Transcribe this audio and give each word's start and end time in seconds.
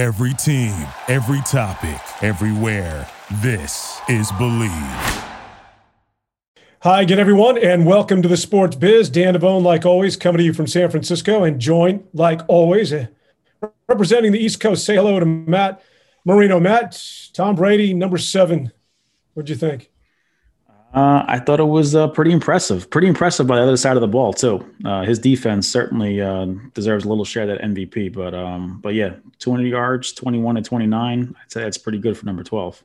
Every 0.00 0.32
team, 0.32 0.72
every 1.08 1.42
topic, 1.42 2.00
everywhere. 2.22 3.06
This 3.42 4.00
is 4.08 4.32
Bleav. 4.32 5.28
Hi 6.80 7.02
again, 7.02 7.18
everyone, 7.18 7.58
and 7.58 7.84
welcome 7.84 8.22
to 8.22 8.28
the 8.28 8.38
Sports 8.38 8.76
Biz. 8.76 9.10
Dan 9.10 9.34
Devone, 9.34 9.62
like 9.62 9.84
always, 9.84 10.16
coming 10.16 10.38
to 10.38 10.44
you 10.44 10.54
from 10.54 10.66
San 10.66 10.90
Francisco, 10.90 11.44
and 11.44 11.60
joined, 11.60 12.08
like 12.14 12.40
always, 12.48 12.94
representing 13.88 14.32
the 14.32 14.38
East 14.38 14.58
Coast. 14.58 14.86
Say 14.86 14.94
hello 14.94 15.20
to 15.20 15.26
Matt 15.26 15.82
Marino. 16.24 16.58
Matt, 16.58 16.98
Tom 17.34 17.54
Brady, 17.54 17.92
number 17.92 18.16
seven. 18.16 18.72
What'd 19.34 19.50
you 19.50 19.56
think? 19.56 19.90
Uh, 20.92 21.24
I 21.28 21.38
thought 21.38 21.60
it 21.60 21.64
was 21.64 21.94
uh, 21.94 22.08
pretty 22.08 22.32
impressive. 22.32 22.90
Pretty 22.90 23.06
impressive 23.06 23.46
by 23.46 23.56
the 23.56 23.62
other 23.62 23.76
side 23.76 23.96
of 23.96 24.00
the 24.00 24.08
ball 24.08 24.32
too. 24.32 24.68
Uh, 24.84 25.02
his 25.02 25.20
defense 25.20 25.68
certainly 25.68 26.20
uh, 26.20 26.46
deserves 26.74 27.04
a 27.04 27.08
little 27.08 27.24
share 27.24 27.44
of 27.44 27.48
that 27.48 27.60
MVP. 27.60 28.12
But 28.12 28.34
um, 28.34 28.80
but 28.80 28.94
yeah, 28.94 29.14
200 29.38 29.66
yards, 29.66 30.12
21 30.12 30.56
to 30.56 30.62
29. 30.62 31.36
I'd 31.40 31.52
say 31.52 31.62
that's 31.62 31.78
pretty 31.78 31.98
good 31.98 32.18
for 32.18 32.26
number 32.26 32.42
12. 32.42 32.82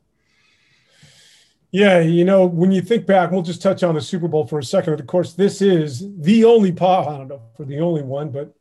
Yeah, 1.71 1.99
you 1.99 2.23
know, 2.23 2.45
when 2.45 2.71
you 2.71 2.81
think 2.81 3.05
back, 3.05 3.31
we'll 3.31 3.41
just 3.41 3.61
touch 3.61 3.83
on 3.83 3.95
the 3.95 4.01
Super 4.01 4.27
Bowl 4.27 4.45
for 4.45 4.59
a 4.59 4.63
second. 4.63 4.97
Of 4.99 5.07
course, 5.07 5.33
this 5.33 5.61
is 5.61 6.05
the 6.21 6.45
only 6.45 6.71
pod, 6.71 7.07
I 7.07 7.17
don't 7.17 7.27
know 7.27 7.41
for 7.57 7.65
the 7.65 7.79
only 7.79 8.01
one, 8.01 8.29
but 8.29 8.55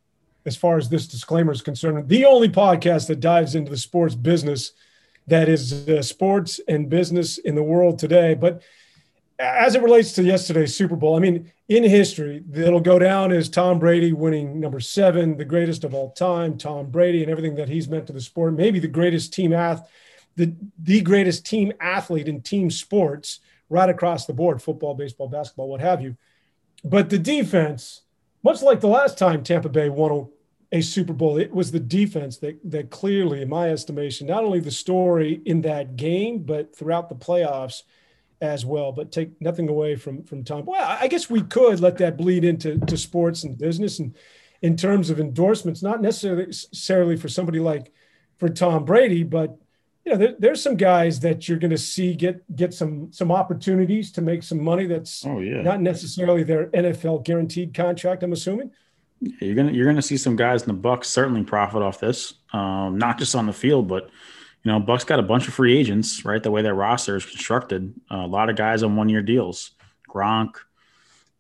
as 0.47 0.57
far 0.57 0.79
as 0.79 0.89
this 0.89 1.07
disclaimer 1.07 1.53
is 1.53 1.63
concerned, 1.63 2.09
the 2.09 2.25
only 2.25 2.49
podcast 2.49 3.07
that 3.09 3.21
dives 3.21 3.55
into 3.55 3.71
the 3.71 3.77
sports 3.77 4.15
business 4.15 4.73
that 5.29 5.49
is 5.49 5.89
uh, 5.89 6.03
sports 6.03 6.61
and 6.67 6.89
business 6.89 7.39
in 7.39 7.55
the 7.55 7.63
world 7.63 7.99
today. 8.01 8.35
But 8.35 8.63
as 9.39 9.75
it 9.75 9.83
relates 9.83 10.13
to 10.13 10.23
yesterday's 10.23 10.75
Super 10.77 10.97
Bowl, 10.97 11.17
I 11.17 11.21
mean, 11.21 11.51
in 11.69 11.83
history, 11.83 12.43
it'll 12.55 12.81
go 12.81 12.99
down 12.99 13.33
as 13.33 13.49
Tom 13.49 13.79
Brady 13.79 14.13
winning 14.13 14.61
number 14.61 14.81
seven, 14.81 15.37
the 15.37 15.45
greatest 15.45 15.85
of 15.85 15.95
all 15.95 16.13
time, 16.13 16.57
Tom 16.59 16.91
Brady, 16.91 17.23
and 17.23 17.31
everything 17.31 17.57
that 17.57 17.69
he's 17.69 17.89
meant 17.89 18.07
to 18.07 18.13
the 18.13 18.21
sport, 18.21 18.55
maybe 18.55 18.79
the 18.79 18.89
greatest 18.89 19.33
team 19.33 19.53
athlete 19.53 19.89
the 20.37 20.55
the 20.83 21.01
greatest 21.01 21.47
team 21.47 21.73
athlete 21.81 22.29
in 22.29 22.41
team 22.41 22.71
sports 22.71 23.41
right 23.69 23.89
across 23.89 24.27
the 24.27 24.33
board 24.33 24.61
football 24.61 24.95
baseball 24.95 25.29
basketball 25.29 25.69
what 25.69 25.81
have 25.81 26.03
you. 26.03 26.17
But 26.85 27.11
the 27.11 27.19
defense 27.19 28.03
much 28.43 28.63
like 28.63 28.81
the 28.81 28.89
last 28.89 29.17
time 29.17 29.43
tampa 29.43 29.69
bay 29.69 29.89
won 29.89 30.29
a 30.73 30.81
super 30.81 31.13
bowl 31.13 31.39
it 31.39 31.53
was 31.53 31.71
the 31.71 31.81
defense 31.81 32.39
that 32.39 32.59
that 32.65 32.91
clearly 32.91 33.43
in 33.43 33.49
my 33.49 33.71
estimation 33.71 34.27
not 34.27 34.45
only 34.45 34.61
the 34.61 34.71
story 34.71 35.41
in 35.47 35.63
that 35.63 35.97
game 35.97 36.43
but 36.43 36.77
throughout 36.77 37.09
the 37.09 37.15
playoffs 37.15 37.83
as 38.45 38.65
well 38.65 38.93
but 38.93 39.11
take 39.11 39.41
nothing 39.41 39.69
away 39.69 39.97
from 39.97 40.23
from 40.25 40.45
tom 40.45 40.65
well 40.65 40.97
i 41.01 41.09
guess 41.09 41.31
we 41.31 41.43
could 41.43 41.81
let 41.81 41.99
that 41.99 42.17
bleed 42.17 42.45
into 42.45 42.79
to 42.87 42.97
sports 42.97 43.45
and 43.45 43.59
business 43.59 43.99
and 43.99 44.15
in 44.63 44.77
terms 44.77 45.11
of 45.11 45.19
endorsements 45.19 45.83
not 45.83 46.01
necessarily 46.01 47.17
for 47.17 47.29
somebody 47.29 47.59
like 47.59 47.93
for 48.39 48.49
tom 48.49 48.85
brady 48.85 49.23
but 49.23 49.59
you 50.05 50.13
know, 50.13 50.19
there, 50.19 50.35
there's 50.39 50.63
some 50.63 50.77
guys 50.77 51.21
that 51.21 51.49
you're 51.49 51.59
going 51.59 51.71
to 51.71 51.79
see 51.79 52.15
get 52.15 52.45
get 52.55 52.75
some 52.75 53.11
some 53.11 53.33
opportunities 53.33 54.13
to 54.13 54.21
make 54.21 54.43
some 54.43 54.63
money. 54.63 54.87
That's 54.87 55.25
oh 55.25 55.41
yeah, 55.41 55.63
not 55.63 55.81
necessarily 55.81 56.43
their 56.43 56.67
NFL 56.69 57.25
guaranteed 57.25 57.73
contract. 57.73 58.23
I'm 58.23 58.33
assuming. 58.33 58.71
Yeah, 59.21 59.33
you're 59.41 59.55
gonna 59.55 59.73
you're 59.73 59.87
gonna 59.87 60.03
see 60.03 60.19
some 60.19 60.37
guys 60.37 60.63
in 60.63 60.69
the 60.69 60.89
Bucs 60.89 61.07
certainly 61.07 61.43
profit 61.43 61.81
off 61.81 62.01
this, 62.01 62.35
um, 62.53 62.99
not 62.99 63.19
just 63.19 63.35
on 63.35 63.47
the 63.47 63.53
field, 63.53 63.89
but 63.89 64.11
you 64.65 64.73
know, 64.73 64.81
Bucs 64.81 65.07
got 65.07 65.21
a 65.21 65.23
bunch 65.23 65.47
of 65.47 65.55
free 65.55 65.77
agents, 65.77 66.25
right? 66.25 66.43
The 66.43 66.51
way 66.51 66.63
their 66.63 66.75
roster 66.75 67.17
is 67.17 67.27
constructed, 67.27 67.95
uh, 68.11 68.17
a 68.17 68.27
lot 68.27 68.49
of 68.49 68.57
guys 68.57 68.83
on 68.83 68.97
one 68.97 69.11
year 69.11 69.23
deals. 69.23 69.73
Gronk, 70.09 70.55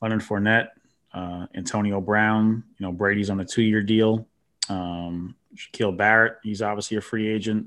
Leonard 0.02 0.20
Fournette, 0.20 0.68
uh, 1.14 1.46
Antonio 1.54 2.00
Brown. 2.00 2.64
You 2.78 2.86
know, 2.86 2.92
Brady's 2.92 3.30
on 3.30 3.40
a 3.40 3.44
two 3.44 3.62
year 3.62 3.82
deal. 3.82 4.26
Um, 4.68 5.36
Shaquille 5.56 5.96
Barrett, 5.96 6.36
he's 6.42 6.60
obviously 6.60 6.98
a 6.98 7.00
free 7.00 7.28
agent. 7.28 7.66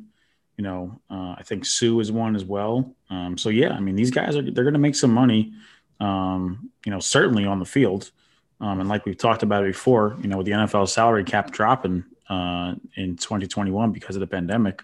You 0.57 0.63
know, 0.63 1.01
uh, 1.09 1.35
I 1.37 1.43
think 1.43 1.65
Suh 1.65 1.99
is 1.99 2.11
one 2.11 2.35
as 2.35 2.45
well. 2.45 2.95
Um, 3.09 3.37
so 3.37 3.49
yeah, 3.49 3.73
I 3.73 3.79
mean, 3.79 3.95
these 3.95 4.11
guys 4.11 4.35
are 4.35 4.41
they're 4.41 4.63
going 4.63 4.73
to 4.73 4.79
make 4.79 4.95
some 4.95 5.13
money. 5.13 5.53
Um, 5.99 6.69
you 6.85 6.91
know, 6.91 6.99
certainly 6.99 7.45
on 7.45 7.57
the 7.57 7.65
field. 7.65 8.11
Um, 8.59 8.79
and 8.79 8.89
like 8.89 9.05
we've 9.05 9.17
talked 9.17 9.43
about 9.43 9.63
it 9.63 9.67
before, 9.67 10.17
you 10.21 10.27
know, 10.27 10.37
with 10.37 10.45
the 10.45 10.51
NFL 10.51 10.89
salary 10.89 11.23
cap 11.23 11.51
dropping 11.51 12.03
uh, 12.29 12.75
in 12.95 13.15
2021 13.17 13.91
because 13.91 14.15
of 14.15 14.19
the 14.19 14.27
pandemic, 14.27 14.83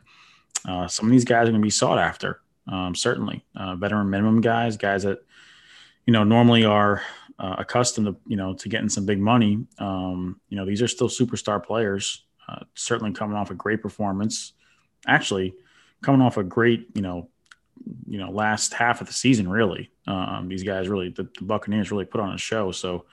uh, 0.68 0.88
some 0.88 1.08
of 1.08 1.12
these 1.12 1.26
guys 1.26 1.48
are 1.48 1.52
going 1.52 1.62
to 1.62 1.66
be 1.66 1.70
sought 1.70 2.00
after. 2.00 2.42
Um, 2.68 2.96
certainly, 2.96 3.44
uh, 3.56 3.76
veteran 3.76 4.10
minimum 4.10 4.42
guys, 4.42 4.78
guys 4.78 5.04
that 5.04 5.20
you 6.06 6.14
know 6.14 6.24
normally 6.24 6.64
are 6.64 7.02
uh, 7.40 7.56
accustomed 7.58 8.08
to 8.08 8.16
you 8.26 8.38
know 8.38 8.54
to 8.54 8.70
getting 8.70 8.90
some 8.90 9.06
big 9.06 9.20
money. 9.20 9.66
Um, 9.80 10.40
you 10.50 10.58
know, 10.58 10.66
these 10.66 10.82
are 10.82 10.88
still 10.88 11.10
superstar 11.10 11.64
players. 11.64 12.24
Uh, 12.48 12.60
certainly 12.76 13.14
coming 13.14 13.38
off 13.38 13.52
a 13.52 13.56
great 13.56 13.82
performance. 13.82 14.54
Actually, 15.08 15.54
coming 16.02 16.22
off 16.22 16.38
a 16.38 16.44
great, 16.44 16.88
you 16.94 17.02
know, 17.02 17.30
you 18.08 18.18
know, 18.18 18.30
last 18.30 18.74
half 18.74 19.02
of 19.02 19.08
the 19.08 19.14
season, 19.14 19.50
really. 19.50 19.92
Um, 20.08 20.48
these 20.48 20.64
guys 20.64 20.88
really, 20.88 21.10
the, 21.10 21.24
the, 21.38 21.46
Buccaneers 21.46 21.92
really 21.92 22.06
put 22.06 22.22
on 22.22 22.34
a 22.34 22.38
show. 22.38 22.72
So 22.72 23.06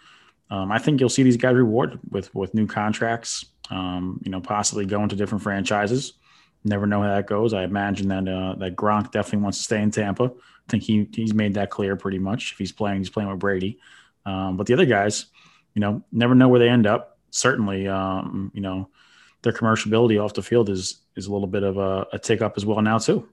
um, 0.50 0.71
I 0.71 0.78
think 0.78 1.00
you'll 1.00 1.09
see 1.09 1.22
these 1.22 1.37
guys 1.37 1.55
rewarded 1.55 2.00
with 2.10 2.33
with 2.34 2.55
new 2.55 2.66
contracts. 2.66 3.47
Um, 3.71 4.21
you 4.25 4.31
know, 4.31 4.41
possibly 4.41 4.84
going 4.84 5.09
to 5.09 5.16
different 5.16 5.43
franchises. 5.43 6.15
Never 6.65 6.87
know 6.87 7.03
how 7.03 7.15
that 7.15 7.26
goes. 7.26 7.54
I 7.54 7.65
imagine 7.65 8.09
that 8.09 8.28
uh, 8.28 8.54
that 8.56 8.76
Gronk 8.76 9.12
definitely 9.12 9.43
wants 9.44 9.59
to 9.59 9.65
stay 9.65 9.81
in 9.81 9.91
Tampa. 9.91 10.25
I 10.25 10.71
think 10.71 10.82
he 10.82 11.09
he's 11.12 11.32
made 11.32 11.54
that 11.54 11.71
clear 11.71 11.97
pretty 11.97 12.19
much. 12.19 12.53
If 12.53 12.59
he's 12.59 12.72
playing, 12.72 12.98
he's 12.98 13.10
playing 13.10 13.31
with 13.31 13.38
Brady. 13.38 13.78
Um, 14.26 14.56
but 14.56 14.66
the 14.66 14.75
other 14.75 14.84
guys, 14.84 15.26
you 15.75 15.81
know, 15.81 16.03
never 16.12 16.34
know 16.34 16.48
where 16.48 16.60
they 16.60 16.69
end 16.69 16.87
up. 16.87 17.19
Certainly, 17.31 17.88
um, 17.88 18.50
you 18.54 18.60
know, 18.60 18.91
their 19.43 19.53
commerciality 19.53 20.22
off 20.22 20.34
the 20.34 20.43
field 20.43 20.69
is 20.69 20.98
is 21.16 21.26
a 21.26 21.32
little 21.32 21.47
bit 21.48 21.62
of 21.62 21.78
a, 21.78 22.06
a 22.12 22.19
take 22.19 22.43
up 22.43 22.54
as 22.56 22.66
well 22.66 22.82
now 22.82 22.98
too. 22.98 23.27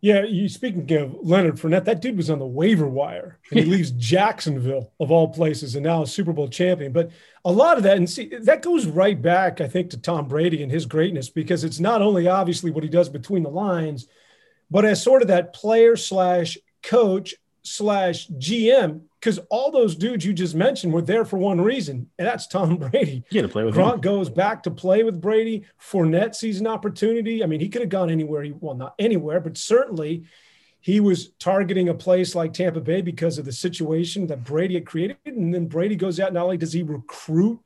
Yeah, 0.00 0.24
you 0.24 0.48
speaking 0.48 0.90
of 0.92 1.16
Leonard 1.22 1.56
Fournette, 1.56 1.86
that 1.86 2.02
dude 2.02 2.16
was 2.16 2.28
on 2.30 2.38
the 2.38 2.46
waiver 2.46 2.86
wire, 2.86 3.38
and 3.50 3.60
he 3.60 3.66
leaves 3.70 3.90
Jacksonville 3.92 4.92
of 5.00 5.10
all 5.10 5.28
places, 5.28 5.74
and 5.74 5.84
now 5.84 6.02
a 6.02 6.06
Super 6.06 6.32
Bowl 6.32 6.48
champion. 6.48 6.92
But 6.92 7.10
a 7.44 7.52
lot 7.52 7.76
of 7.76 7.82
that, 7.84 7.96
and 7.96 8.08
see, 8.08 8.28
that 8.28 8.62
goes 8.62 8.86
right 8.86 9.20
back, 9.20 9.60
I 9.60 9.68
think, 9.68 9.90
to 9.90 9.98
Tom 9.98 10.28
Brady 10.28 10.62
and 10.62 10.70
his 10.70 10.86
greatness, 10.86 11.30
because 11.30 11.64
it's 11.64 11.80
not 11.80 12.02
only 12.02 12.28
obviously 12.28 12.70
what 12.70 12.84
he 12.84 12.90
does 12.90 13.08
between 13.08 13.42
the 13.42 13.50
lines, 13.50 14.06
but 14.70 14.84
as 14.84 15.02
sort 15.02 15.22
of 15.22 15.28
that 15.28 15.54
player 15.54 15.96
slash 15.96 16.58
coach 16.82 17.34
slash 17.66 18.28
GM 18.28 19.02
because 19.20 19.38
all 19.50 19.70
those 19.70 19.96
dudes 19.96 20.24
you 20.24 20.32
just 20.32 20.54
mentioned 20.54 20.92
were 20.92 21.02
there 21.02 21.24
for 21.24 21.36
one 21.38 21.60
reason, 21.60 22.08
and 22.18 22.26
that's 22.28 22.46
Tom 22.46 22.76
Brady. 22.90 23.24
Yeah, 23.30 23.42
to 23.42 23.48
play 23.48 23.64
with 23.64 23.74
Gronk 23.74 23.94
him. 23.94 24.00
goes 24.00 24.30
back 24.30 24.62
to 24.64 24.70
play 24.70 25.02
with 25.02 25.20
Brady. 25.20 25.64
Fournette 25.80 26.34
sees 26.34 26.60
an 26.60 26.66
opportunity. 26.66 27.42
I 27.42 27.46
mean, 27.46 27.60
he 27.60 27.68
could 27.68 27.82
have 27.82 27.90
gone 27.90 28.10
anywhere. 28.10 28.42
He 28.42 28.52
well, 28.52 28.74
not 28.74 28.94
anywhere, 28.98 29.40
but 29.40 29.58
certainly 29.58 30.24
he 30.80 31.00
was 31.00 31.30
targeting 31.40 31.88
a 31.88 31.94
place 31.94 32.34
like 32.36 32.52
Tampa 32.52 32.80
Bay 32.80 33.00
because 33.02 33.38
of 33.38 33.44
the 33.44 33.52
situation 33.52 34.28
that 34.28 34.44
Brady 34.44 34.74
had 34.74 34.86
created. 34.86 35.16
And 35.24 35.52
then 35.52 35.66
Brady 35.66 35.96
goes 35.96 36.20
out. 36.20 36.32
Not 36.32 36.44
only 36.44 36.56
does 36.58 36.72
he 36.72 36.84
recruit 36.84 37.58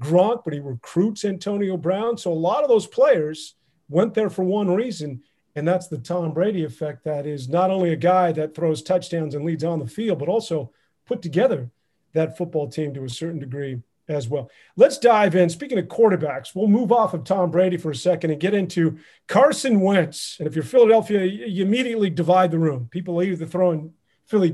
Gronk, 0.00 0.42
but 0.44 0.54
he 0.54 0.60
recruits 0.60 1.26
Antonio 1.26 1.76
Brown. 1.76 2.16
So 2.16 2.32
a 2.32 2.34
lot 2.34 2.62
of 2.62 2.70
those 2.70 2.86
players 2.86 3.56
went 3.90 4.14
there 4.14 4.30
for 4.30 4.42
one 4.44 4.70
reason. 4.70 5.22
And 5.56 5.66
that's 5.66 5.88
the 5.88 5.98
Tom 5.98 6.32
Brady 6.32 6.64
effect. 6.64 7.04
That 7.04 7.26
is 7.26 7.48
not 7.48 7.70
only 7.70 7.92
a 7.92 7.96
guy 7.96 8.30
that 8.32 8.54
throws 8.54 8.82
touchdowns 8.82 9.34
and 9.34 9.44
leads 9.44 9.64
on 9.64 9.78
the 9.78 9.86
field, 9.86 10.18
but 10.18 10.28
also 10.28 10.70
put 11.06 11.22
together 11.22 11.70
that 12.12 12.36
football 12.36 12.68
team 12.68 12.92
to 12.94 13.04
a 13.04 13.08
certain 13.08 13.38
degree 13.38 13.80
as 14.08 14.28
well. 14.28 14.50
Let's 14.76 14.98
dive 14.98 15.34
in. 15.34 15.48
Speaking 15.48 15.78
of 15.78 15.86
quarterbacks, 15.86 16.54
we'll 16.54 16.68
move 16.68 16.92
off 16.92 17.14
of 17.14 17.24
Tom 17.24 17.50
Brady 17.50 17.78
for 17.78 17.90
a 17.90 17.96
second 17.96 18.30
and 18.30 18.40
get 18.40 18.54
into 18.54 18.98
Carson 19.26 19.80
Wentz. 19.80 20.36
And 20.38 20.46
if 20.46 20.54
you're 20.54 20.62
Philadelphia, 20.62 21.24
you 21.24 21.64
immediately 21.64 22.10
divide 22.10 22.50
the 22.50 22.58
room. 22.58 22.88
People 22.90 23.18
are 23.18 23.24
either 23.24 23.46
throwing 23.46 23.94
Philly 24.26 24.50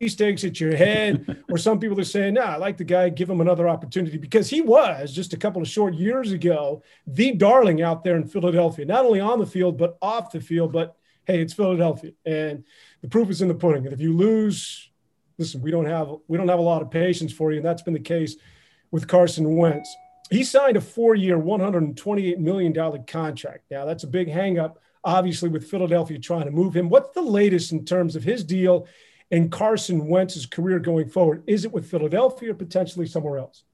cheesesteaks 0.00 0.46
at 0.46 0.60
your 0.60 0.76
head, 0.76 1.42
or 1.50 1.58
some 1.58 1.78
people 1.78 1.98
are 1.98 2.04
saying, 2.04 2.34
nah, 2.34 2.42
I 2.42 2.56
like 2.56 2.76
the 2.76 2.84
guy, 2.84 3.08
give 3.08 3.30
him 3.30 3.40
another 3.40 3.68
opportunity 3.68 4.18
because 4.18 4.50
he 4.50 4.60
was 4.60 5.12
just 5.12 5.32
a 5.32 5.36
couple 5.36 5.62
of 5.62 5.68
short 5.68 5.94
years 5.94 6.32
ago 6.32 6.82
the 7.06 7.32
darling 7.32 7.82
out 7.82 8.04
there 8.04 8.16
in 8.16 8.26
Philadelphia, 8.26 8.84
not 8.84 9.04
only 9.04 9.20
on 9.20 9.38
the 9.38 9.46
field, 9.46 9.78
but 9.78 9.96
off 10.02 10.30
the 10.30 10.40
field. 10.40 10.72
But 10.72 10.96
hey, 11.26 11.40
it's 11.40 11.54
Philadelphia. 11.54 12.12
And 12.24 12.64
the 13.02 13.08
proof 13.08 13.30
is 13.30 13.42
in 13.42 13.48
the 13.48 13.54
pudding. 13.54 13.84
And 13.84 13.92
if 13.92 14.00
you 14.00 14.16
lose 14.16 14.90
listen, 15.38 15.60
we 15.60 15.70
don't 15.70 15.86
have 15.86 16.08
we 16.28 16.36
don't 16.38 16.48
have 16.48 16.58
a 16.58 16.62
lot 16.62 16.82
of 16.82 16.90
patience 16.90 17.32
for 17.32 17.50
you, 17.50 17.58
and 17.58 17.66
that's 17.66 17.82
been 17.82 17.94
the 17.94 18.00
case 18.00 18.36
with 18.90 19.08
Carson 19.08 19.56
Wentz. 19.56 19.94
He 20.30 20.42
signed 20.42 20.76
a 20.76 20.80
four-year, 20.80 21.38
$128 21.38 22.38
million 22.38 23.04
contract. 23.06 23.64
Now 23.70 23.84
that's 23.84 24.02
a 24.02 24.08
big 24.08 24.28
hangup, 24.28 24.74
obviously, 25.04 25.48
with 25.48 25.70
Philadelphia 25.70 26.18
trying 26.18 26.46
to 26.46 26.50
move 26.50 26.74
him. 26.74 26.88
What's 26.88 27.14
the 27.14 27.22
latest 27.22 27.70
in 27.70 27.84
terms 27.84 28.16
of 28.16 28.24
his 28.24 28.42
deal 28.42 28.88
and 29.30 29.50
Carson 29.50 30.06
Wentz's 30.06 30.46
career 30.46 30.78
going 30.78 31.08
forward? 31.08 31.42
Is 31.46 31.64
it 31.64 31.72
with 31.72 31.90
Philadelphia 31.90 32.52
or 32.52 32.54
potentially 32.54 33.06
somewhere 33.06 33.38
else? 33.38 33.64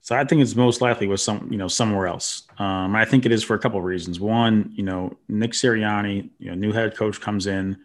So 0.00 0.16
I 0.16 0.24
think 0.24 0.42
it's 0.42 0.56
most 0.56 0.80
likely 0.80 1.06
with 1.06 1.20
some, 1.20 1.48
you 1.50 1.58
know, 1.58 1.68
somewhere 1.68 2.08
else. 2.08 2.42
Um, 2.58 2.96
I 2.96 3.04
think 3.04 3.24
it 3.24 3.30
is 3.30 3.44
for 3.44 3.54
a 3.54 3.58
couple 3.58 3.78
of 3.78 3.84
reasons. 3.84 4.18
One, 4.18 4.72
you 4.74 4.82
know, 4.82 5.16
Nick 5.28 5.52
Sirianni, 5.52 6.30
you 6.40 6.48
know, 6.50 6.56
new 6.56 6.72
head 6.72 6.96
coach 6.96 7.20
comes 7.20 7.46
in 7.46 7.78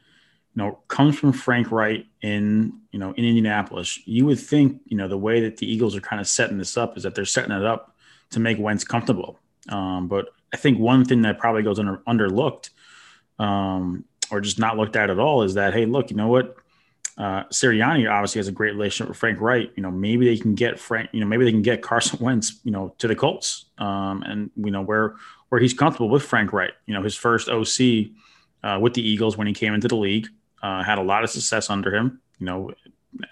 you 0.58 0.64
know, 0.64 0.80
comes 0.88 1.20
from 1.20 1.34
Frank 1.34 1.72
Reich 1.72 2.08
in, 2.24 2.74
you 2.92 2.98
know, 2.98 3.12
in 3.12 3.24
Indianapolis, 3.24 4.00
you 4.08 4.26
would 4.26 4.40
think, 4.40 4.82
you 4.86 4.98
know, 4.98 5.08
the 5.08 5.18
way 5.18 5.42
that 5.42 5.58
the 5.58 5.72
Eagles 5.72 5.96
are 5.96 6.02
kind 6.02 6.20
of 6.20 6.28
setting 6.28 6.58
this 6.58 6.78
up 6.78 6.98
is 6.98 7.04
that 7.04 7.14
they're 7.14 7.26
setting 7.26 7.52
it 7.52 7.64
up 7.64 7.96
to 8.32 8.40
make 8.40 8.58
Wentz 8.58 8.84
comfortable. 8.84 9.38
Um, 9.70 10.08
but 10.08 10.30
I 10.52 10.58
think 10.58 10.80
one 10.80 11.06
thing 11.06 11.22
that 11.22 11.38
probably 11.38 11.62
goes 11.62 11.78
under 11.78 11.98
underlooked, 12.08 12.72
um, 13.38 14.06
or 14.32 14.42
just 14.42 14.58
not 14.58 14.78
looked 14.78 14.96
at 14.96 15.12
at 15.12 15.20
all, 15.20 15.44
is 15.44 15.54
that 15.54 15.76
hey, 15.76 15.86
look, 15.86 16.10
you 16.10 16.18
know 16.18 16.28
what? 16.28 16.56
Uh, 17.18 17.44
Sirianni 17.46 18.12
obviously 18.12 18.40
has 18.40 18.48
a 18.48 18.52
great 18.52 18.74
relationship 18.74 19.10
with 19.10 19.18
Frank 19.18 19.42
Reich. 19.42 19.72
You 19.76 19.84
know, 19.84 19.90
maybe 19.90 20.26
they 20.26 20.38
can 20.38 20.54
get 20.54 20.80
Frank. 20.80 21.10
You 21.14 21.20
know, 21.20 21.26
maybe 21.26 21.46
they 21.46 21.52
can 21.52 21.64
get 21.64 21.82
Carson 21.82 22.20
Wentz. 22.24 22.60
You 22.64 22.72
know, 22.72 22.94
to 23.00 23.08
the 23.08 23.16
Colts. 23.16 23.66
Um, 23.78 24.24
and 24.24 24.52
you 24.56 24.72
know 24.72 24.82
where 24.82 25.16
where 25.50 25.60
he's 25.60 25.74
comfortable 25.74 26.10
with 26.10 26.24
Frank 26.24 26.54
Reich. 26.54 26.74
You 26.86 26.94
know, 26.94 27.02
his 27.02 27.16
first 27.16 27.50
OC 27.50 28.12
uh, 28.64 28.80
with 28.80 28.94
the 28.94 29.02
Eagles 29.02 29.38
when 29.38 29.48
he 29.48 29.54
came 29.54 29.74
into 29.74 29.88
the 29.88 29.96
league 29.96 30.28
uh, 30.62 30.84
had 30.84 30.98
a 30.98 31.04
lot 31.04 31.24
of 31.24 31.30
success 31.30 31.70
under 31.70 31.94
him. 31.94 32.22
You 32.40 32.46
know, 32.46 32.72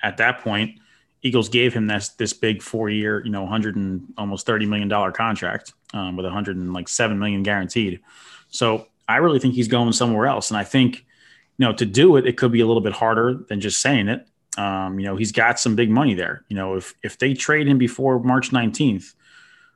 at 0.02 0.18
that 0.18 0.40
point, 0.40 0.80
Eagles 1.22 1.50
gave 1.50 1.74
him 1.74 1.88
this 1.88 2.10
this 2.10 2.34
big 2.34 2.62
four 2.62 2.90
year, 2.90 3.24
you 3.24 3.32
know, 3.32 3.42
100 3.42 3.76
and 3.76 4.14
almost 4.18 4.46
30 4.46 4.66
million 4.66 4.88
dollar 4.88 5.12
contract 5.12 5.74
um, 5.94 6.16
with 6.16 6.26
107 6.26 7.20
million 7.20 7.44
guaranteed. 7.44 8.00
So 8.50 8.88
I 9.08 9.18
really 9.18 9.40
think 9.40 9.54
he's 9.54 9.68
going 9.68 9.92
somewhere 9.94 10.28
else, 10.28 10.50
and 10.50 10.58
I 10.58 10.64
think 10.64 11.05
you 11.58 11.66
know 11.66 11.74
to 11.74 11.86
do 11.86 12.16
it, 12.18 12.28
it 12.28 12.38
could 12.38 12.52
be 12.52 12.62
a 12.62 12.66
little 12.66 12.82
bit 12.82 12.94
harder 12.94 13.46
than 13.48 13.62
just 13.62 13.82
saying 13.82 14.08
it. 14.08 14.28
Um, 14.58 15.00
you 15.00 15.06
know, 15.06 15.16
he's 15.16 15.32
got 15.32 15.60
some 15.60 15.76
big 15.76 15.90
money 15.90 16.14
there. 16.14 16.44
You 16.48 16.56
know, 16.56 16.76
if 16.76 16.94
if 17.04 17.18
they 17.18 17.34
trade 17.34 17.68
him 17.68 17.78
before 17.78 18.20
March 18.20 18.52
19th, 18.52 19.14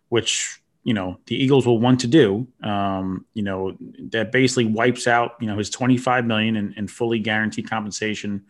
which 0.10 0.62
you 0.84 0.94
know 0.94 1.20
the 1.26 1.36
Eagles 1.36 1.66
will 1.66 1.80
want 1.80 2.02
to 2.02 2.08
do, 2.08 2.48
um, 2.64 3.26
you 3.34 3.44
know, 3.44 3.78
that 4.12 4.32
basically 4.32 4.66
wipes 4.66 5.08
out 5.08 5.36
you 5.40 5.48
know 5.48 5.58
his 5.58 5.70
25 5.70 6.26
million 6.26 6.56
in, 6.56 6.74
in 6.74 6.88
fully 6.88 7.20
guaranteed 7.20 7.70
compensation 7.70 8.46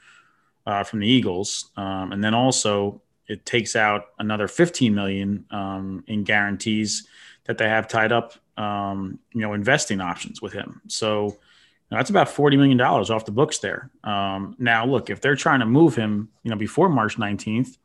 uh, 0.66 0.84
from 0.84 1.00
the 1.00 1.08
Eagles, 1.08 1.72
um, 1.78 2.12
and 2.12 2.24
then 2.24 2.34
also 2.34 3.02
it 3.28 3.46
takes 3.46 3.76
out 3.76 4.06
another 4.18 4.48
15 4.48 4.94
million 4.94 5.46
um, 5.52 6.04
in 6.08 6.24
guarantees 6.24 7.08
that 7.46 7.60
they 7.60 7.70
have 7.70 7.88
tied 7.88 8.12
up, 8.12 8.34
um, 8.58 9.20
you 9.34 9.42
know, 9.42 9.54
investing 9.54 10.02
options 10.02 10.42
with 10.42 10.52
him. 10.52 10.82
So 10.88 11.38
know, 11.92 11.98
that's 11.98 12.10
about 12.10 12.30
40 12.30 12.58
million 12.58 12.78
dollars 12.78 13.10
off 13.10 13.26
the 13.26 13.32
books 13.32 13.60
there. 13.60 13.90
Um, 14.04 14.56
now, 14.60 14.86
look, 14.86 15.10
if 15.10 15.22
they're 15.22 15.36
trying 15.36 15.60
to 15.62 15.66
move 15.66 15.96
him, 15.96 16.30
you 16.44 16.52
know, 16.52 16.58
before 16.58 16.90
March 16.90 17.18
19th, 17.18 17.78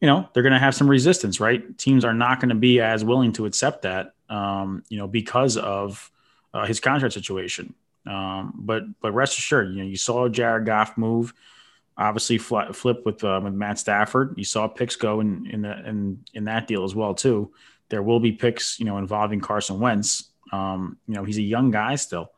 you 0.00 0.08
know, 0.08 0.28
they're 0.32 0.42
going 0.42 0.52
to 0.52 0.58
have 0.58 0.74
some 0.74 0.88
resistance, 0.88 1.40
right? 1.40 1.78
Teams 1.78 2.04
are 2.04 2.14
not 2.14 2.40
going 2.40 2.48
to 2.48 2.54
be 2.54 2.80
as 2.80 3.04
willing 3.04 3.32
to 3.34 3.46
accept 3.46 3.82
that, 3.82 4.14
um, 4.28 4.82
you 4.88 4.98
know, 4.98 5.06
because 5.06 5.56
of 5.56 6.10
uh, 6.52 6.66
his 6.66 6.80
contract 6.80 7.14
situation. 7.14 7.74
Um, 8.04 8.52
but 8.56 8.82
but 9.00 9.12
rest 9.12 9.38
assured, 9.38 9.70
you 9.70 9.76
know, 9.82 9.88
you 9.88 9.96
saw 9.96 10.28
Jared 10.28 10.66
Goff 10.66 10.98
move 10.98 11.32
obviously 11.96 12.38
flip 12.38 13.04
with 13.04 13.22
uh, 13.24 13.40
with 13.42 13.52
Matt 13.52 13.78
Stafford. 13.78 14.34
You 14.36 14.44
saw 14.44 14.68
picks 14.68 14.96
go 14.96 15.20
in 15.20 15.46
in 15.46 15.62
the, 15.62 15.88
in 15.88 16.24
in 16.34 16.44
that 16.44 16.66
deal 16.66 16.84
as 16.84 16.94
well 16.94 17.14
too. 17.14 17.52
There 17.88 18.02
will 18.02 18.20
be 18.20 18.32
picks, 18.32 18.78
you 18.78 18.86
know, 18.86 18.98
involving 18.98 19.40
Carson 19.40 19.78
Wentz. 19.78 20.30
Um, 20.50 20.98
you 21.06 21.14
know, 21.14 21.24
he's 21.24 21.38
a 21.38 21.42
young 21.42 21.70
guy 21.70 21.96
still. 21.96 22.32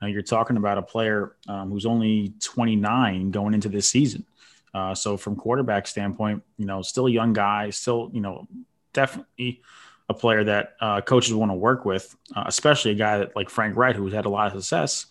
Now 0.00 0.08
you're 0.08 0.22
talking 0.22 0.56
about 0.56 0.78
a 0.78 0.82
player 0.82 1.36
um, 1.48 1.70
who's 1.70 1.86
only 1.86 2.32
29 2.40 3.30
going 3.30 3.54
into 3.54 3.68
this 3.68 3.86
season. 3.86 4.24
Uh, 4.72 4.94
so 4.94 5.16
from 5.16 5.36
quarterback 5.36 5.86
standpoint, 5.86 6.42
you 6.56 6.66
know, 6.66 6.80
still 6.82 7.06
a 7.06 7.10
young 7.10 7.32
guy, 7.32 7.70
still 7.70 8.10
you 8.12 8.20
know, 8.20 8.46
definitely 8.92 9.62
a 10.08 10.14
player 10.14 10.44
that 10.44 10.74
uh, 10.80 11.00
coaches 11.00 11.34
want 11.34 11.50
to 11.50 11.54
work 11.54 11.84
with, 11.84 12.16
uh, 12.34 12.44
especially 12.46 12.92
a 12.92 12.94
guy 12.94 13.18
that 13.18 13.36
like 13.36 13.50
Frank 13.50 13.76
Reich, 13.76 13.96
who's 13.96 14.12
had 14.12 14.26
a 14.26 14.28
lot 14.28 14.46
of 14.48 14.62
success 14.62 15.06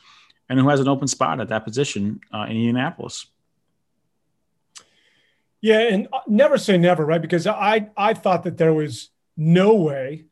and 0.49 0.59
who 0.59 0.67
has 0.69 0.79
an 0.79 0.87
open 0.87 1.07
spot 1.07 1.39
at 1.39 1.49
that 1.49 1.63
position 1.63 2.19
uh, 2.33 2.45
in 2.49 2.57
Indianapolis. 2.57 3.27
Yeah, 5.61 5.79
and 5.79 6.07
uh, 6.11 6.19
never 6.27 6.57
say 6.57 6.77
never, 6.77 7.05
right? 7.05 7.21
Because 7.21 7.45
I 7.45 7.89
I 7.95 8.13
thought 8.13 8.43
that 8.43 8.57
there 8.57 8.73
was 8.73 9.09
no 9.35 9.75
way 9.75 10.25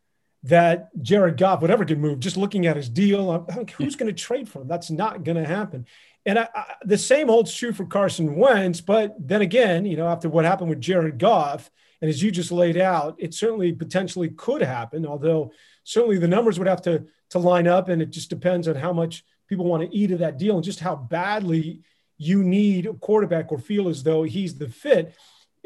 that 0.43 0.89
Jared 1.01 1.37
Goff 1.37 1.61
would 1.61 1.71
ever 1.71 1.85
get 1.85 1.97
moved. 1.97 2.23
Just 2.23 2.37
looking 2.37 2.67
at 2.67 2.75
his 2.75 2.89
deal, 2.89 3.29
uh, 3.29 3.43
I'm 3.49 3.57
like, 3.57 3.71
who's 3.71 3.95
going 3.95 4.13
to 4.13 4.21
trade 4.21 4.47
for 4.47 4.61
him? 4.61 4.67
That's 4.67 4.89
not 4.89 5.23
going 5.23 5.37
to 5.37 5.45
happen. 5.45 5.85
And 6.25 6.39
I, 6.39 6.49
I, 6.53 6.73
the 6.83 6.97
same 6.97 7.27
holds 7.27 7.53
true 7.53 7.73
for 7.73 7.85
Carson 7.85 8.35
Wentz. 8.35 8.81
But 8.81 9.15
then 9.19 9.41
again, 9.41 9.85
you 9.85 9.97
know, 9.97 10.07
after 10.07 10.29
what 10.29 10.45
happened 10.45 10.69
with 10.69 10.81
Jared 10.81 11.17
Goff, 11.17 11.69
and 12.01 12.09
as 12.09 12.21
you 12.21 12.31
just 12.31 12.51
laid 12.51 12.77
out, 12.77 13.15
it 13.17 13.33
certainly 13.33 13.71
potentially 13.73 14.29
could 14.29 14.61
happen. 14.61 15.05
Although 15.05 15.51
certainly 15.83 16.17
the 16.17 16.27
numbers 16.27 16.59
would 16.59 16.67
have 16.67 16.81
to 16.83 17.05
to 17.31 17.39
line 17.39 17.67
up, 17.67 17.89
and 17.89 18.01
it 18.01 18.11
just 18.11 18.29
depends 18.29 18.67
on 18.67 18.75
how 18.75 18.93
much 18.93 19.25
people 19.47 19.65
want 19.65 19.83
to 19.83 19.97
eat 19.97 20.11
of 20.11 20.19
that 20.19 20.37
deal 20.37 20.55
and 20.55 20.63
just 20.63 20.79
how 20.79 20.95
badly 20.95 21.81
you 22.17 22.43
need 22.43 22.85
a 22.85 22.93
quarterback 22.93 23.51
or 23.51 23.59
feel 23.59 23.87
as 23.87 24.03
though 24.03 24.23
he's 24.23 24.55
the 24.55 24.69
fit. 24.69 25.15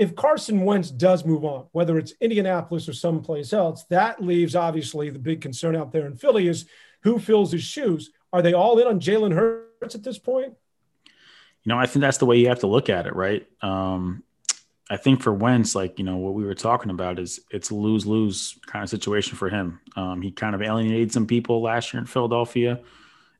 If 0.01 0.15
Carson 0.15 0.61
Wentz 0.61 0.89
does 0.89 1.25
move 1.25 1.45
on, 1.45 1.67
whether 1.73 1.99
it's 1.99 2.15
Indianapolis 2.19 2.89
or 2.89 2.93
someplace 2.93 3.53
else, 3.53 3.83
that 3.91 4.19
leaves 4.19 4.55
obviously 4.55 5.11
the 5.11 5.19
big 5.19 5.41
concern 5.41 5.75
out 5.75 5.91
there 5.91 6.07
in 6.07 6.15
Philly 6.15 6.47
is 6.47 6.65
who 7.03 7.19
fills 7.19 7.51
his 7.51 7.61
shoes. 7.61 8.09
Are 8.33 8.41
they 8.41 8.53
all 8.53 8.79
in 8.79 8.87
on 8.87 8.99
Jalen 8.99 9.31
Hurts 9.35 9.93
at 9.93 10.01
this 10.01 10.17
point? 10.17 10.55
You 11.05 11.69
know, 11.69 11.77
I 11.77 11.85
think 11.85 12.01
that's 12.01 12.17
the 12.17 12.25
way 12.25 12.37
you 12.37 12.47
have 12.47 12.61
to 12.61 12.67
look 12.67 12.89
at 12.89 13.05
it, 13.05 13.15
right? 13.15 13.45
Um, 13.61 14.23
I 14.89 14.97
think 14.97 15.21
for 15.21 15.31
Wentz, 15.31 15.75
like 15.75 15.99
you 15.99 16.03
know, 16.03 16.17
what 16.17 16.33
we 16.33 16.45
were 16.45 16.55
talking 16.55 16.89
about 16.89 17.19
is 17.19 17.39
it's 17.51 17.69
a 17.69 17.75
lose 17.75 18.07
lose 18.07 18.57
kind 18.65 18.81
of 18.81 18.89
situation 18.89 19.37
for 19.37 19.49
him. 19.49 19.81
Um, 19.95 20.23
he 20.23 20.31
kind 20.31 20.55
of 20.55 20.63
alienated 20.63 21.11
some 21.11 21.27
people 21.27 21.61
last 21.61 21.93
year 21.93 22.01
in 22.01 22.07
Philadelphia 22.07 22.81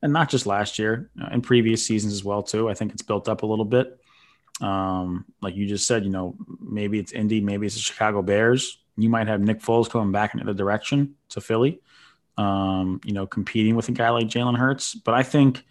and 0.00 0.12
not 0.12 0.28
just 0.28 0.46
last 0.46 0.78
year, 0.78 1.10
uh, 1.20 1.30
in 1.32 1.42
previous 1.42 1.84
seasons 1.84 2.12
as 2.12 2.22
well 2.22 2.44
too. 2.44 2.70
I 2.70 2.74
think 2.74 2.92
it's 2.92 3.02
built 3.02 3.28
up 3.28 3.42
a 3.42 3.46
little 3.46 3.64
bit. 3.64 3.98
Um, 4.62 5.24
like 5.40 5.56
you 5.56 5.66
just 5.66 5.86
said, 5.86 6.04
you 6.04 6.10
know, 6.10 6.36
maybe 6.60 6.98
it's 6.98 7.12
Indy, 7.12 7.40
maybe 7.40 7.66
it's 7.66 7.74
the 7.74 7.82
Chicago 7.82 8.22
Bears. 8.22 8.78
You 8.96 9.08
might 9.08 9.26
have 9.26 9.40
Nick 9.40 9.60
Foles 9.60 9.90
coming 9.90 10.12
back 10.12 10.34
in 10.34 10.44
the 10.44 10.54
direction 10.54 11.16
to 11.30 11.40
Philly. 11.40 11.80
Um, 12.38 13.00
you 13.04 13.12
know, 13.12 13.26
competing 13.26 13.76
with 13.76 13.88
a 13.88 13.92
guy 13.92 14.08
like 14.10 14.26
Jalen 14.26 14.56
Hurts. 14.56 14.94
But 14.94 15.14
I 15.14 15.22
think 15.22 15.64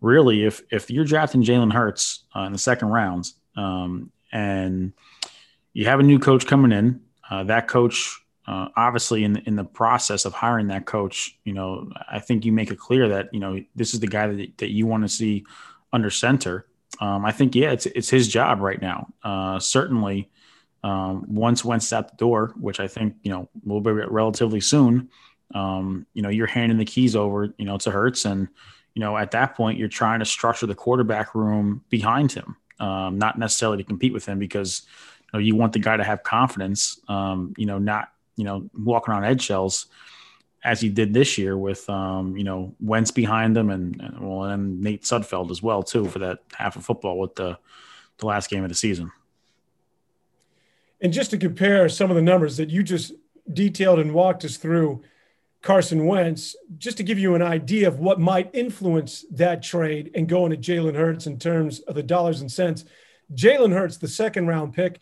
really, 0.00 0.44
if 0.44 0.62
if 0.70 0.90
you're 0.90 1.04
drafting 1.04 1.42
Jalen 1.44 1.72
Hurts 1.72 2.24
uh, 2.34 2.40
in 2.40 2.52
the 2.52 2.58
second 2.58 2.88
rounds, 2.88 3.34
um, 3.56 4.10
and 4.32 4.92
you 5.74 5.84
have 5.86 6.00
a 6.00 6.02
new 6.02 6.18
coach 6.18 6.46
coming 6.46 6.72
in, 6.72 7.00
uh, 7.30 7.44
that 7.44 7.68
coach 7.68 8.18
uh, 8.46 8.68
obviously 8.76 9.24
in 9.24 9.36
in 9.46 9.56
the 9.56 9.64
process 9.64 10.24
of 10.24 10.32
hiring 10.32 10.68
that 10.68 10.86
coach, 10.86 11.38
you 11.44 11.52
know, 11.52 11.90
I 12.10 12.18
think 12.18 12.44
you 12.44 12.52
make 12.52 12.70
it 12.70 12.78
clear 12.78 13.08
that 13.08 13.28
you 13.32 13.40
know 13.40 13.62
this 13.76 13.94
is 13.94 14.00
the 14.00 14.08
guy 14.08 14.26
that, 14.26 14.58
that 14.58 14.70
you 14.70 14.86
want 14.86 15.04
to 15.04 15.08
see 15.08 15.44
under 15.92 16.10
center. 16.10 16.66
Um, 17.02 17.24
I 17.24 17.32
think 17.32 17.56
yeah, 17.56 17.72
it's 17.72 17.86
it's 17.86 18.08
his 18.08 18.28
job 18.28 18.60
right 18.60 18.80
now. 18.80 19.08
Uh, 19.24 19.58
certainly, 19.58 20.30
um, 20.84 21.24
once 21.26 21.64
Wentz 21.64 21.92
out 21.92 22.08
the 22.08 22.16
door, 22.16 22.54
which 22.60 22.78
I 22.78 22.86
think 22.86 23.16
you 23.24 23.32
know 23.32 23.48
will 23.64 23.80
be 23.80 23.90
relatively 23.90 24.60
soon. 24.60 25.10
Um, 25.52 26.06
you 26.14 26.22
know, 26.22 26.28
you're 26.28 26.46
handing 26.46 26.78
the 26.78 26.84
keys 26.84 27.16
over, 27.16 27.52
you 27.58 27.64
know, 27.64 27.76
to 27.78 27.90
Hurts, 27.90 28.24
and 28.24 28.46
you 28.94 29.00
know 29.00 29.16
at 29.16 29.32
that 29.32 29.56
point 29.56 29.80
you're 29.80 29.88
trying 29.88 30.20
to 30.20 30.24
structure 30.24 30.66
the 30.66 30.76
quarterback 30.76 31.34
room 31.34 31.82
behind 31.90 32.30
him, 32.30 32.54
um, 32.78 33.18
not 33.18 33.36
necessarily 33.36 33.78
to 33.78 33.84
compete 33.84 34.12
with 34.12 34.24
him 34.24 34.38
because 34.38 34.86
you, 35.18 35.26
know, 35.32 35.38
you 35.40 35.56
want 35.56 35.72
the 35.72 35.80
guy 35.80 35.96
to 35.96 36.04
have 36.04 36.22
confidence. 36.22 37.00
Um, 37.08 37.52
you 37.58 37.66
know, 37.66 37.80
not 37.80 38.12
you 38.36 38.44
know, 38.44 38.70
walking 38.78 39.12
on 39.12 39.24
eggshells 39.24 39.86
as 40.64 40.80
he 40.80 40.88
did 40.88 41.12
this 41.12 41.38
year 41.38 41.56
with, 41.58 41.88
um, 41.90 42.36
you 42.36 42.44
know, 42.44 42.74
Wentz 42.80 43.10
behind 43.10 43.56
him 43.56 43.70
and, 43.70 44.00
and, 44.00 44.20
well, 44.20 44.44
and 44.44 44.80
Nate 44.80 45.02
Sudfeld 45.02 45.50
as 45.50 45.62
well, 45.62 45.82
too, 45.82 46.06
for 46.06 46.20
that 46.20 46.38
half 46.54 46.76
of 46.76 46.84
football 46.84 47.18
with 47.18 47.34
the, 47.34 47.58
the 48.18 48.26
last 48.26 48.48
game 48.48 48.62
of 48.62 48.68
the 48.68 48.74
season. 48.74 49.10
And 51.00 51.12
just 51.12 51.30
to 51.32 51.38
compare 51.38 51.88
some 51.88 52.10
of 52.10 52.16
the 52.16 52.22
numbers 52.22 52.56
that 52.58 52.70
you 52.70 52.84
just 52.84 53.12
detailed 53.52 53.98
and 53.98 54.14
walked 54.14 54.44
us 54.44 54.56
through, 54.56 55.02
Carson 55.62 56.06
Wentz, 56.06 56.56
just 56.78 56.96
to 56.96 57.02
give 57.02 57.18
you 57.18 57.34
an 57.34 57.42
idea 57.42 57.88
of 57.88 57.98
what 57.98 58.20
might 58.20 58.50
influence 58.52 59.24
that 59.30 59.62
trade 59.62 60.10
and 60.14 60.28
going 60.28 60.50
to 60.50 60.56
Jalen 60.56 60.96
Hurts 60.96 61.26
in 61.26 61.38
terms 61.38 61.80
of 61.80 61.94
the 61.94 62.02
dollars 62.02 62.40
and 62.40 62.50
cents. 62.50 62.84
Jalen 63.34 63.72
Hurts, 63.72 63.96
the 63.96 64.08
second 64.08 64.46
round 64.46 64.74
pick, 64.74 65.00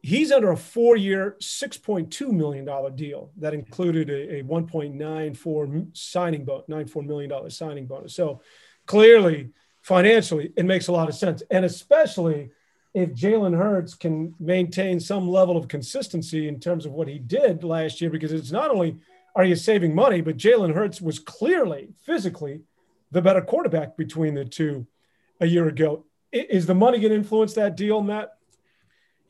He's 0.00 0.30
under 0.30 0.52
a 0.52 0.56
four 0.56 0.96
year, 0.96 1.36
$6.2 1.40 2.30
million 2.30 2.94
deal 2.94 3.30
that 3.38 3.54
included 3.54 4.10
a, 4.10 4.38
a 4.38 4.42
1.94 4.44 5.96
signing 5.96 6.44
bonus, 6.44 6.66
$94 6.68 7.06
million 7.06 7.50
signing 7.50 7.86
bonus. 7.86 8.14
So 8.14 8.40
clearly, 8.86 9.50
financially, 9.82 10.52
it 10.56 10.64
makes 10.64 10.88
a 10.88 10.92
lot 10.92 11.08
of 11.08 11.14
sense. 11.14 11.42
And 11.50 11.64
especially 11.64 12.50
if 12.94 13.10
Jalen 13.10 13.56
Hurts 13.56 13.94
can 13.94 14.34
maintain 14.38 15.00
some 15.00 15.28
level 15.28 15.56
of 15.56 15.68
consistency 15.68 16.48
in 16.48 16.60
terms 16.60 16.86
of 16.86 16.92
what 16.92 17.08
he 17.08 17.18
did 17.18 17.64
last 17.64 18.00
year, 18.00 18.10
because 18.10 18.32
it's 18.32 18.52
not 18.52 18.70
only 18.70 18.98
are 19.34 19.44
you 19.44 19.56
saving 19.56 19.94
money, 19.94 20.20
but 20.20 20.36
Jalen 20.36 20.74
Hurts 20.74 21.00
was 21.00 21.18
clearly 21.18 21.90
physically 22.04 22.62
the 23.10 23.22
better 23.22 23.40
quarterback 23.40 23.96
between 23.96 24.34
the 24.34 24.44
two 24.44 24.86
a 25.40 25.46
year 25.46 25.68
ago. 25.68 26.04
Is 26.32 26.66
the 26.66 26.74
money 26.74 26.98
going 26.98 27.10
to 27.10 27.16
influence 27.16 27.54
that 27.54 27.76
deal, 27.76 28.00
Matt? 28.00 28.37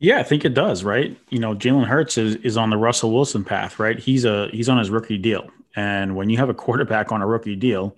Yeah, 0.01 0.19
I 0.19 0.23
think 0.23 0.45
it 0.45 0.55
does, 0.55 0.85
right? 0.85 1.17
You 1.29 1.41
know, 1.41 1.55
Jalen 1.55 1.87
Hurts 1.87 2.19
is, 2.19 2.37
is 2.37 2.57
on 2.57 2.71
the 2.71 2.77
Russell 2.77 3.13
Wilson 3.13 3.45
path, 3.45 3.81
right? 3.81 3.99
He's 3.99 4.25
a 4.25 4.49
he's 4.53 4.69
on 4.69 4.79
his 4.79 4.91
rookie 4.91 5.19
deal, 5.19 5.49
and 5.75 6.15
when 6.15 6.31
you 6.31 6.37
have 6.37 6.49
a 6.49 6.55
quarterback 6.55 7.11
on 7.11 7.21
a 7.21 7.27
rookie 7.27 7.57
deal, 7.57 7.97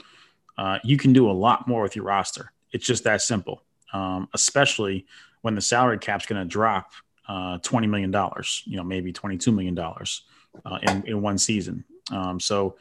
uh, 0.56 0.78
you 0.82 0.96
can 0.96 1.12
do 1.12 1.30
a 1.30 1.32
lot 1.32 1.68
more 1.68 1.82
with 1.82 1.94
your 1.94 2.06
roster. 2.06 2.52
It's 2.72 2.86
just 2.86 3.04
that 3.04 3.20
simple. 3.20 3.62
Um, 3.92 4.28
especially 4.34 5.06
when 5.42 5.54
the 5.54 5.60
salary 5.60 5.98
cap's 5.98 6.24
going 6.24 6.40
to 6.40 6.48
drop 6.48 6.92
uh, 7.28 7.58
twenty 7.58 7.86
million 7.86 8.10
dollars, 8.10 8.62
you 8.64 8.76
know, 8.76 8.84
maybe 8.84 9.12
twenty 9.12 9.36
two 9.36 9.52
million 9.52 9.74
dollars 9.74 10.22
uh, 10.64 10.78
in 10.82 11.02
in 11.06 11.20
one 11.20 11.36
season. 11.36 11.84
Um, 12.10 12.40
so, 12.40 12.76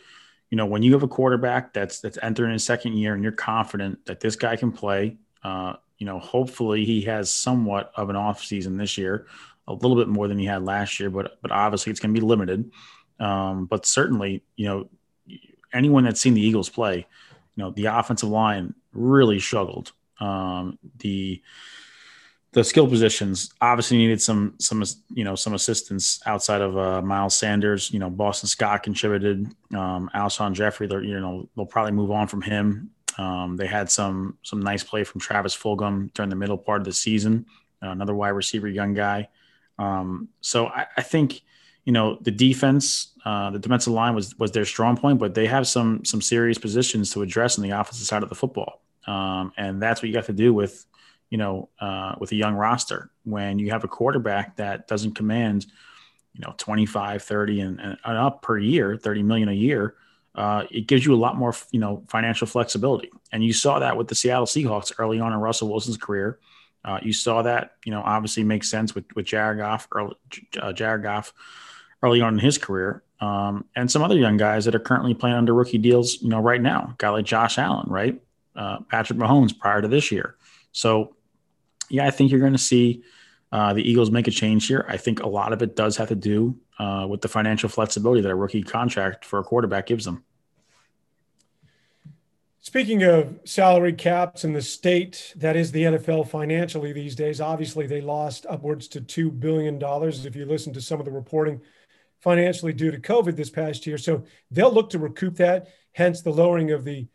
you 0.50 0.56
know, 0.56 0.66
when 0.66 0.82
you 0.82 0.94
have 0.94 1.04
a 1.04 1.08
quarterback 1.08 1.74
that's 1.74 2.00
that's 2.00 2.18
entering 2.22 2.54
his 2.54 2.64
second 2.64 2.94
year 2.94 3.16
and 3.16 3.24
you're 3.24 3.32
confident 3.34 4.06
that 4.06 4.22
this 4.22 4.36
guy 4.36 4.56
can 4.56 4.72
play, 4.72 5.18
uh, 5.44 5.74
you 6.00 6.06
know, 6.06 6.18
hopefully 6.18 6.86
he 6.86 7.02
has 7.02 7.32
somewhat 7.32 7.92
of 7.96 8.10
an 8.10 8.16
off 8.16 8.44
season 8.44 8.78
this 8.78 8.98
year, 8.98 9.28
a 9.68 9.74
little 9.74 9.96
bit 9.96 10.08
more 10.08 10.28
than 10.28 10.40
he 10.40 10.46
had 10.46 10.64
last 10.64 11.00
year, 11.00 11.10
but 11.10 11.38
but 11.42 11.52
obviously 11.52 11.92
it's 11.92 12.00
going 12.00 12.14
to 12.14 12.20
be 12.20 12.26
limited. 12.26 12.72
Um, 13.20 13.66
but 13.66 13.86
certainly, 13.86 14.44
you 14.56 14.66
know, 14.66 14.90
anyone 15.74 16.06
that's 16.06 16.22
seen 16.22 16.34
the 16.34 16.42
Eagles 16.42 16.70
play, 16.70 17.06
you 17.56 17.64
know, 17.64 17.72
the 17.72 17.86
offensive 17.86 18.30
line 18.30 18.74
really 18.94 19.40
struggled. 19.40 19.92
Um, 20.20 20.80
the 20.98 21.42
the 22.52 22.64
skill 22.64 22.88
positions 22.88 23.54
obviously 23.62 23.98
needed 23.98 24.22
some 24.22 24.56
some 24.58 24.84
you 25.14 25.24
know 25.24 25.36
some 25.36 25.54
assistance 25.54 26.20
outside 26.26 26.62
of 26.62 26.78
uh, 26.78 27.02
Miles 27.02 27.36
Sanders. 27.36 27.92
You 27.92 28.00
know, 28.00 28.10
Boston 28.10 28.48
Scott 28.48 28.84
contributed. 28.84 29.54
Um, 29.76 30.10
Alshon 30.16 30.54
Jeffery, 30.54 30.88
you 30.88 31.20
know, 31.20 31.48
they'll 31.56 31.66
probably 31.66 31.92
move 31.92 32.12
on 32.12 32.28
from 32.28 32.42
him. 32.42 32.92
Um, 33.20 33.58
they 33.58 33.68
had 33.68 33.92
some 33.92 34.38
some 34.44 34.62
nice 34.62 34.84
play 34.84 35.04
from 35.04 35.20
Travis 35.20 35.56
Fulgham 35.56 36.14
during 36.14 36.30
the 36.30 36.36
middle 36.36 36.58
part 36.58 36.80
of 36.80 36.86
the 36.86 36.94
season. 36.94 37.46
Another 37.82 38.16
wide 38.16 38.30
receiver, 38.30 38.68
young 38.68 38.94
guy. 38.94 39.28
Um, 39.78 40.30
so 40.42 40.68
I, 40.68 40.86
I, 40.98 41.02
think 41.02 41.42
you 41.86 41.94
know 41.94 42.18
the 42.22 42.32
defense, 42.32 43.14
uh, 43.26 43.50
the 43.50 43.60
defensive 43.60 43.94
line 43.94 44.16
was 44.16 44.38
was 44.38 44.52
their 44.52 44.66
strong 44.66 44.96
point, 44.96 45.20
but 45.20 45.34
they 45.34 45.48
have 45.48 45.68
some 45.68 46.06
some 46.06 46.22
serious 46.22 46.58
positions 46.58 47.12
to 47.12 47.22
address 47.22 47.58
on 47.58 47.64
the 47.64 47.72
offensive 47.72 48.06
side 48.06 48.24
of 48.24 48.30
the 48.30 48.36
football, 48.36 48.82
um, 49.06 49.52
and 49.58 49.82
that's 49.82 50.02
what 50.02 50.08
you 50.08 50.14
got 50.14 50.26
to 50.26 50.34
do 50.34 50.54
with 50.54 50.86
you 51.30 51.38
know, 51.38 51.70
uh, 51.80 52.16
with 52.20 52.32
a 52.32 52.36
young 52.36 52.56
roster 52.56 53.12
when 53.24 53.60
you 53.60 53.70
have 53.72 53.84
a 53.84 53.88
quarterback 53.88 54.56
that 54.58 54.88
doesn't 54.88 55.14
command, 55.14 55.66
you 56.34 56.42
know, 56.42 56.54
25, 56.58 57.22
30 57.22 57.62
and, 57.62 57.80
and 57.80 57.98
up 58.04 58.42
per 58.42 58.58
year, 58.58 58.98
30 58.98 59.24
million 59.24 59.50
a 59.50 59.54
year, 59.54 59.96
uh, 60.36 60.64
it 60.72 60.88
gives 60.88 61.06
you 61.06 61.14
a 61.14 61.18
lot 61.18 61.36
more, 61.36 61.54
you 61.72 61.80
know, 61.80 62.04
financial 62.08 62.48
flexibility. 62.48 63.10
And 63.32 63.44
you 63.44 63.54
saw 63.54 63.80
that 63.80 63.98
with 63.98 64.08
the 64.08 64.16
Seattle 64.16 64.46
Seahawks 64.46 64.92
early 64.98 65.20
on 65.20 65.34
in 65.34 65.40
Russell 65.40 65.70
Wilson's 65.70 65.98
career. 65.98 66.40
Uh, 66.86 67.00
you 67.02 67.12
saw 67.12 67.42
that, 67.42 67.74
you 67.86 67.92
know, 67.92 68.02
obviously 68.04 68.44
makes 68.44 68.70
sense 68.70 68.96
with, 68.96 69.06
with 69.16 69.26
Jared 69.26 69.58
Goff, 69.58 69.88
early, 69.94 70.16
uh, 70.62 70.72
Jared 70.72 71.04
Goff 71.04 71.34
early 72.02 72.22
on 72.22 72.36
in 72.36 72.40
his 72.40 72.58
career. 72.58 73.04
Um, 73.20 73.66
and 73.76 73.92
some 73.92 74.02
other 74.02 74.16
young 74.16 74.38
guys 74.38 74.64
that 74.66 74.76
are 74.76 74.80
currently 74.80 75.14
playing 75.14 75.36
under 75.36 75.54
rookie 75.54 75.78
deals, 75.78 76.22
you 76.22 76.30
know, 76.30 76.40
right 76.40 76.62
now, 76.62 76.96
guy 76.98 77.10
like 77.10 77.26
Josh 77.26 77.58
Allen, 77.58 77.90
right? 77.90 78.22
Uh, 78.56 78.80
Patrick 78.90 79.20
Mahomes 79.20 79.58
prior 79.58 79.82
to 79.82 79.88
this 79.90 80.12
year. 80.12 80.36
So 80.72 81.16
yeah, 81.90 82.08
I 82.08 82.12
think 82.12 82.32
you're 82.32 82.40
going 82.40 82.54
to 82.54 82.58
see 82.58 83.04
uh, 83.52 83.74
the 83.74 83.88
Eagles 83.88 84.12
make 84.12 84.28
a 84.28 84.32
change 84.32 84.68
here. 84.68 84.86
I 84.88 84.98
think 84.98 85.22
a 85.22 85.28
lot 85.28 85.54
of 85.54 85.62
it 85.62 85.76
does 85.76 85.98
have 85.98 86.10
to 86.10 86.16
do 86.16 86.58
uh, 86.78 87.08
with 87.10 87.22
the 87.22 87.28
financial 87.28 87.70
flexibility 87.70 88.22
that 88.22 88.30
a 88.30 88.36
rookie 88.36 88.64
contract 88.64 89.26
for 89.26 89.40
a 89.40 89.44
quarterback 89.44 89.88
gives 89.88 90.06
them. 90.06 90.24
Speaking 92.62 93.04
of 93.04 93.40
salary 93.46 93.94
caps 93.94 94.44
and 94.44 94.56
the 94.56 94.62
state 94.62 95.34
that 95.38 95.56
is 95.56 95.72
the 95.72 95.84
NFL 95.84 96.28
financially 96.28 96.94
these 96.94 97.16
days, 97.16 97.42
obviously 97.42 97.88
they 97.88 98.02
lost 98.02 98.46
upwards 98.50 98.88
to 98.90 99.02
$2 99.02 99.40
billion. 99.40 99.80
If 99.82 100.36
you 100.36 100.46
listen 100.46 100.74
to 100.74 100.82
some 100.82 101.00
of 101.00 101.06
the 101.06 101.12
reporting 101.12 101.62
financially 102.20 102.74
due 102.74 102.92
to 102.92 103.00
COVID 103.00 103.36
this 103.36 103.50
past 103.50 103.88
year. 103.88 103.98
So 103.98 104.24
they'll 104.52 104.74
look 104.74 104.90
to 104.92 105.00
recoup 105.00 105.36
that, 105.38 105.70
hence 105.94 106.22
the 106.22 106.32
lowering 106.32 106.72
of 106.72 106.84
the 106.84 107.08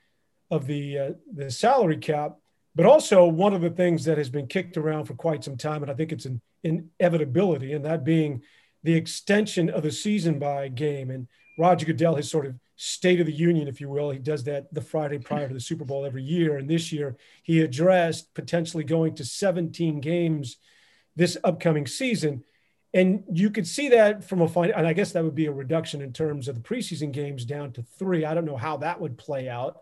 of 0.51 0.67
the 0.67 0.99
uh, 0.99 1.11
the 1.33 1.51
salary 1.51 1.97
cap. 1.97 2.37
But 2.75 2.87
also, 2.87 3.27
one 3.27 3.55
of 3.55 3.61
the 3.61 3.71
things 3.71 4.05
that 4.05 4.19
has 4.19 4.29
been 4.29 4.49
kicked 4.49 4.77
around 4.77 5.05
for 5.05 5.15
quite 5.15 5.45
some 5.45 5.57
time, 5.57 5.83
and 5.83 5.91
I 5.91 5.95
think 5.95 6.11
it's 6.11 6.27
an 6.27 6.41
inevitability, 6.65 7.73
and 7.73 7.85
that 7.85 8.05
being 8.05 8.43
the 8.83 8.95
extension 8.95 9.71
of 9.71 9.83
the 9.83 9.91
season 9.93 10.39
by 10.39 10.69
game. 10.69 11.11
And 11.11 11.29
Roger 11.59 11.87
Goodell 11.87 12.17
has 12.17 12.31
sort 12.31 12.47
of 12.47 12.55
State 12.77 13.21
of 13.21 13.27
the 13.27 13.33
Union, 13.33 13.69
if 13.69 13.81
you 13.81 13.89
will. 13.89 14.11
He 14.11 14.19
does 14.19 14.45
that 14.45 14.73
the 14.75 14.81
Friday 14.81 15.19
prior 15.19 15.47
to 15.47 15.55
the 15.55 15.61
Super 15.61 15.85
Bowl 15.85 16.05
every 16.05 16.23
year. 16.23 16.57
And 16.59 16.69
this 16.69 16.93
year, 16.93 17.17
he 17.43 17.61
addressed 17.61 18.35
potentially 18.35 18.85
going 18.85 19.15
to 19.17 19.25
17 19.25 20.01
games 20.01 20.57
this 21.15 21.37
upcoming 21.45 21.87
season. 21.87 22.43
And 22.93 23.25
you 23.33 23.51
could 23.51 23.67
see 23.67 23.89
that 23.91 24.25
from 24.25 24.41
a 24.41 24.49
fine, 24.49 24.73
and 24.73 24.87
I 24.87 24.93
guess 24.93 25.13
that 25.13 25.25
would 25.25 25.35
be 25.35 25.47
a 25.47 25.53
reduction 25.53 26.03
in 26.03 26.13
terms 26.13 26.49
of 26.49 26.57
the 26.57 26.61
preseason 26.61 27.13
games 27.13 27.45
down 27.45 27.73
to 27.73 27.83
three. 27.99 28.25
I 28.25 28.35
don't 28.35 28.45
know 28.45 28.57
how 28.57 28.79
that 28.79 29.01
would 29.01 29.19
play 29.19 29.49
out. 29.49 29.79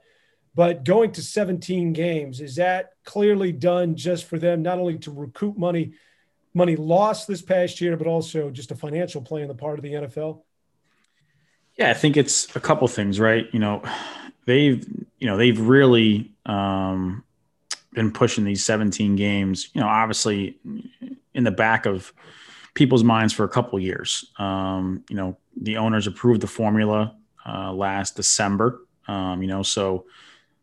But 0.54 0.84
going 0.84 1.12
to 1.12 1.22
17 1.22 1.92
games, 1.92 2.40
is 2.40 2.56
that 2.56 2.90
clearly 3.04 3.52
done 3.52 3.96
just 3.96 4.26
for 4.26 4.38
them, 4.38 4.62
not 4.62 4.78
only 4.78 4.98
to 4.98 5.10
recoup 5.10 5.56
money, 5.56 5.92
money 6.52 6.76
lost 6.76 7.26
this 7.26 7.40
past 7.40 7.80
year, 7.80 7.96
but 7.96 8.06
also 8.06 8.50
just 8.50 8.70
a 8.70 8.76
financial 8.76 9.22
play 9.22 9.42
on 9.42 9.48
the 9.48 9.54
part 9.54 9.78
of 9.78 9.82
the 9.82 9.92
NFL? 9.92 10.42
Yeah, 11.78 11.90
I 11.90 11.94
think 11.94 12.18
it's 12.18 12.54
a 12.54 12.60
couple 12.60 12.86
things, 12.86 13.18
right? 13.18 13.46
You 13.52 13.60
know, 13.60 13.82
they've, 14.44 14.86
you 15.18 15.26
know, 15.26 15.38
they've 15.38 15.58
really 15.58 16.32
um, 16.44 17.24
been 17.92 18.12
pushing 18.12 18.44
these 18.44 18.64
17 18.64 19.16
games, 19.16 19.70
you 19.72 19.80
know, 19.80 19.88
obviously 19.88 20.58
in 21.34 21.44
the 21.44 21.50
back 21.50 21.86
of 21.86 22.12
people's 22.74 23.04
minds 23.04 23.32
for 23.32 23.44
a 23.44 23.48
couple 23.48 23.78
years. 23.78 24.30
Um, 24.38 25.04
you 25.08 25.16
know, 25.16 25.38
the 25.56 25.76
owners 25.76 26.06
approved 26.06 26.40
the 26.40 26.46
formula 26.46 27.16
uh, 27.46 27.72
last 27.72 28.16
December. 28.16 28.80
Um, 29.08 29.42
you 29.42 29.48
know, 29.48 29.62
so 29.62 30.06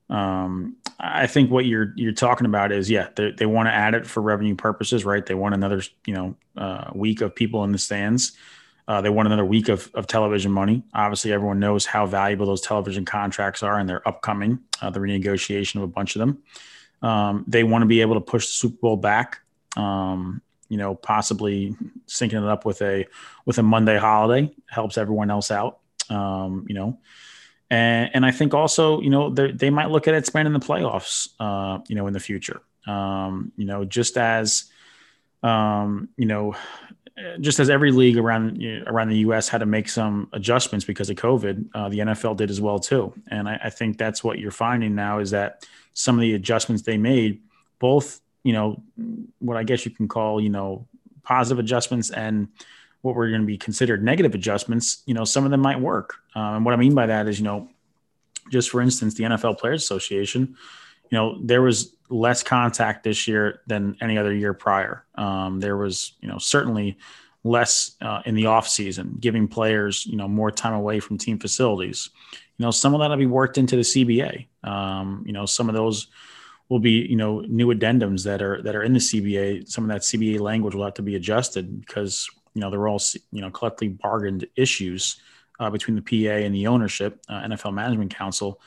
um, 0.09 0.75
I 0.99 1.27
think 1.27 1.51
what 1.51 1.65
you're 1.65 1.93
you're 1.95 2.11
talking 2.11 2.45
about 2.45 2.71
is 2.71 2.89
yeah 2.89 3.09
they, 3.15 3.31
they 3.31 3.45
want 3.45 3.67
to 3.67 3.73
add 3.73 3.93
it 3.93 4.05
for 4.05 4.21
revenue 4.21 4.55
purposes 4.55 5.05
right? 5.05 5.25
They 5.25 5.35
want 5.35 5.55
another 5.55 5.81
you 6.05 6.13
know 6.13 6.35
uh, 6.57 6.91
week 6.93 7.21
of 7.21 7.35
people 7.35 7.63
in 7.63 7.71
the 7.71 7.77
stands. 7.77 8.33
Uh, 8.87 9.01
they 9.01 9.09
want 9.09 9.27
another 9.27 9.45
week 9.45 9.69
of, 9.69 9.91
of 9.93 10.07
television 10.07 10.51
money. 10.51 10.83
Obviously 10.95 11.31
everyone 11.31 11.59
knows 11.59 11.85
how 11.85 12.07
valuable 12.07 12.47
those 12.47 12.61
television 12.61 13.05
contracts 13.05 13.61
are 13.61 13.77
and 13.77 13.87
they're 13.87 14.07
upcoming 14.07 14.59
uh, 14.81 14.89
the 14.89 14.99
renegotiation 14.99 15.75
of 15.75 15.83
a 15.83 15.87
bunch 15.87 16.15
of 16.15 16.19
them. 16.21 16.41
Um, 17.03 17.45
they 17.47 17.63
want 17.63 17.83
to 17.83 17.85
be 17.85 18.01
able 18.01 18.15
to 18.15 18.21
push 18.21 18.47
the 18.47 18.53
Super 18.53 18.77
Bowl 18.81 18.97
back 18.97 19.41
um, 19.77 20.41
you 20.69 20.77
know 20.77 20.95
possibly 20.95 21.75
syncing 22.07 22.43
it 22.43 22.43
up 22.43 22.65
with 22.65 22.81
a 22.81 23.07
with 23.45 23.57
a 23.57 23.63
Monday 23.63 23.97
holiday. 23.97 24.53
Helps 24.67 24.97
everyone 24.97 25.31
else 25.31 25.51
out 25.51 25.79
um, 26.09 26.65
you 26.67 26.75
know 26.75 26.99
and, 27.69 28.09
and 28.13 28.25
I 28.25 28.31
think 28.31 28.53
also, 28.53 29.01
you 29.01 29.09
know, 29.09 29.29
they 29.29 29.69
might 29.69 29.89
look 29.89 30.07
at 30.07 30.15
expanding 30.15 30.53
the 30.53 30.59
playoffs, 30.59 31.29
uh, 31.39 31.79
you 31.87 31.95
know, 31.95 32.07
in 32.07 32.13
the 32.13 32.19
future. 32.19 32.61
Um, 32.87 33.51
you 33.57 33.65
know, 33.65 33.85
just 33.85 34.17
as, 34.17 34.65
um, 35.43 36.09
you 36.17 36.25
know, 36.25 36.55
just 37.41 37.59
as 37.59 37.69
every 37.69 37.91
league 37.91 38.17
around 38.17 38.61
you 38.61 38.79
know, 38.79 38.85
around 38.87 39.09
the 39.09 39.17
U.S. 39.19 39.49
had 39.49 39.59
to 39.59 39.65
make 39.65 39.89
some 39.89 40.29
adjustments 40.33 40.85
because 40.85 41.09
of 41.09 41.17
COVID, 41.17 41.69
uh, 41.73 41.89
the 41.89 41.99
NFL 41.99 42.37
did 42.37 42.49
as 42.49 42.61
well 42.61 42.79
too. 42.79 43.13
And 43.29 43.47
I, 43.47 43.59
I, 43.65 43.69
think 43.69 43.97
that's 43.97 44.23
what 44.23 44.39
you're 44.39 44.51
finding 44.51 44.95
now 44.95 45.19
is 45.19 45.31
that 45.31 45.67
some 45.93 46.15
of 46.15 46.21
the 46.21 46.33
adjustments 46.33 46.83
they 46.83 46.97
made, 46.97 47.41
both 47.77 48.21
you 48.43 48.53
know, 48.53 48.81
what 49.39 49.57
I 49.57 49.63
guess 49.63 49.85
you 49.85 49.91
can 49.91 50.07
call 50.07 50.41
you 50.41 50.49
know 50.49 50.87
positive 51.23 51.59
adjustments 51.59 52.09
and 52.09 52.47
what 53.01 53.15
were 53.15 53.29
going 53.29 53.41
to 53.41 53.47
be 53.47 53.57
considered 53.57 54.03
negative 54.03 54.35
adjustments, 54.35 55.03
you 55.05 55.13
know, 55.13 55.23
some 55.23 55.45
of 55.45 55.51
them 55.51 55.61
might 55.61 55.79
work. 55.79 56.15
Um, 56.35 56.55
and 56.55 56.65
what 56.65 56.73
I 56.73 56.77
mean 56.77 56.93
by 56.93 57.05
that 57.05 57.27
is, 57.27 57.39
you 57.39 57.45
know, 57.45 57.69
just 58.51 58.69
for 58.69 58.81
instance, 58.81 59.13
the 59.13 59.23
NFL 59.23 59.57
Players 59.57 59.83
Association, 59.83 60.55
you 61.09 61.17
know, 61.17 61.39
there 61.41 61.61
was 61.61 61.95
less 62.09 62.43
contact 62.43 63.03
this 63.03 63.27
year 63.27 63.61
than 63.67 63.95
any 64.01 64.17
other 64.17 64.33
year 64.33 64.53
prior. 64.53 65.05
Um, 65.15 65.59
there 65.59 65.77
was, 65.77 66.13
you 66.21 66.27
know, 66.27 66.37
certainly 66.37 66.97
less 67.43 67.95
uh, 68.01 68.21
in 68.25 68.35
the 68.35 68.47
off 68.47 68.67
season, 68.67 69.15
giving 69.19 69.47
players, 69.47 70.05
you 70.05 70.17
know, 70.17 70.27
more 70.27 70.51
time 70.51 70.73
away 70.73 70.99
from 70.99 71.17
team 71.17 71.39
facilities. 71.39 72.09
You 72.57 72.65
know, 72.65 72.71
some 72.71 72.93
of 72.93 72.99
that 72.99 73.09
will 73.09 73.17
be 73.17 73.25
worked 73.25 73.57
into 73.57 73.75
the 73.75 73.81
CBA. 73.83 74.47
Um, 74.63 75.23
you 75.25 75.31
know, 75.31 75.45
some 75.45 75.69
of 75.69 75.75
those 75.75 76.07
will 76.67 76.79
be, 76.79 77.07
you 77.09 77.15
know, 77.15 77.39
new 77.41 77.67
addendums 77.67 78.23
that 78.25 78.41
are 78.41 78.61
that 78.63 78.75
are 78.75 78.83
in 78.83 78.93
the 78.93 78.99
CBA. 78.99 79.69
Some 79.69 79.85
of 79.85 79.89
that 79.89 80.01
CBA 80.01 80.39
language 80.39 80.75
will 80.75 80.83
have 80.83 80.95
to 80.95 81.01
be 81.01 81.15
adjusted 81.15 81.79
because 81.79 82.29
you 82.59 82.65
know, 82.65 82.69
they're 82.69 82.89
all, 82.89 83.01
you 83.31 83.39
know, 83.39 83.49
collectively 83.49 83.87
bargained 83.87 84.45
issues 84.57 85.21
uh, 85.61 85.69
between 85.69 85.95
the 85.95 86.01
PA 86.01 86.33
and 86.33 86.53
the 86.53 86.67
ownership, 86.67 87.21
uh, 87.29 87.41
NFL 87.43 87.73
Management 87.73 88.13
Council. 88.13 88.59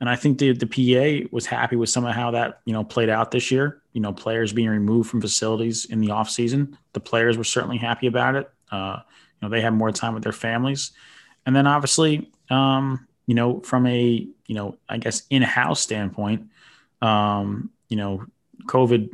And 0.00 0.10
I 0.10 0.16
think 0.16 0.38
the, 0.38 0.52
the 0.52 0.66
PA 0.66 1.26
was 1.32 1.46
happy 1.46 1.74
with 1.74 1.88
some 1.88 2.04
of 2.04 2.14
how 2.14 2.30
that, 2.32 2.60
you 2.66 2.74
know, 2.74 2.84
played 2.84 3.08
out 3.08 3.30
this 3.30 3.50
year. 3.50 3.80
You 3.94 4.02
know, 4.02 4.12
players 4.12 4.52
being 4.52 4.68
removed 4.68 5.08
from 5.08 5.22
facilities 5.22 5.86
in 5.86 6.02
the 6.02 6.08
offseason. 6.08 6.74
The 6.92 7.00
players 7.00 7.38
were 7.38 7.44
certainly 7.44 7.78
happy 7.78 8.06
about 8.06 8.34
it. 8.34 8.50
Uh, 8.70 8.98
you 9.40 9.48
know, 9.48 9.50
they 9.50 9.62
had 9.62 9.72
more 9.72 9.92
time 9.92 10.12
with 10.12 10.22
their 10.22 10.32
families. 10.32 10.90
And 11.46 11.56
then 11.56 11.66
obviously, 11.66 12.30
um, 12.50 13.08
you 13.26 13.34
know, 13.34 13.60
from 13.60 13.86
a, 13.86 14.28
you 14.46 14.54
know, 14.54 14.76
I 14.90 14.98
guess 14.98 15.22
in-house 15.30 15.80
standpoint, 15.80 16.50
um, 17.00 17.70
you 17.88 17.96
know, 17.96 18.26
COVID 18.68 19.10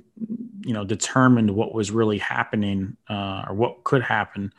you 0.65 0.73
know 0.73 0.85
determined 0.85 1.51
what 1.51 1.75
was 1.75 1.91
really 1.91 2.19
happening 2.19 2.97
uh, 3.09 3.45
or 3.49 3.55
what 3.55 3.85
could 3.85 4.03
happen 4.03 4.53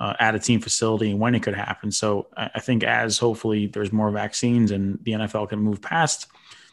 uh, 0.00 0.14
at 0.20 0.34
a 0.34 0.38
team 0.38 0.60
facility 0.60 1.10
and 1.10 1.18
when 1.18 1.34
it 1.34 1.42
could 1.42 1.54
happen. 1.54 1.90
So 1.90 2.28
I, 2.36 2.50
I, 2.54 2.60
think 2.60 2.84
as 2.84 3.18
hopefully 3.18 3.66
there's 3.66 3.92
more 3.92 4.10
vaccines 4.12 4.70
and 4.70 4.98
the 5.02 5.12
NFL 5.12 5.48
can 5.48 5.58
move 5.58 5.82
past 5.82 6.28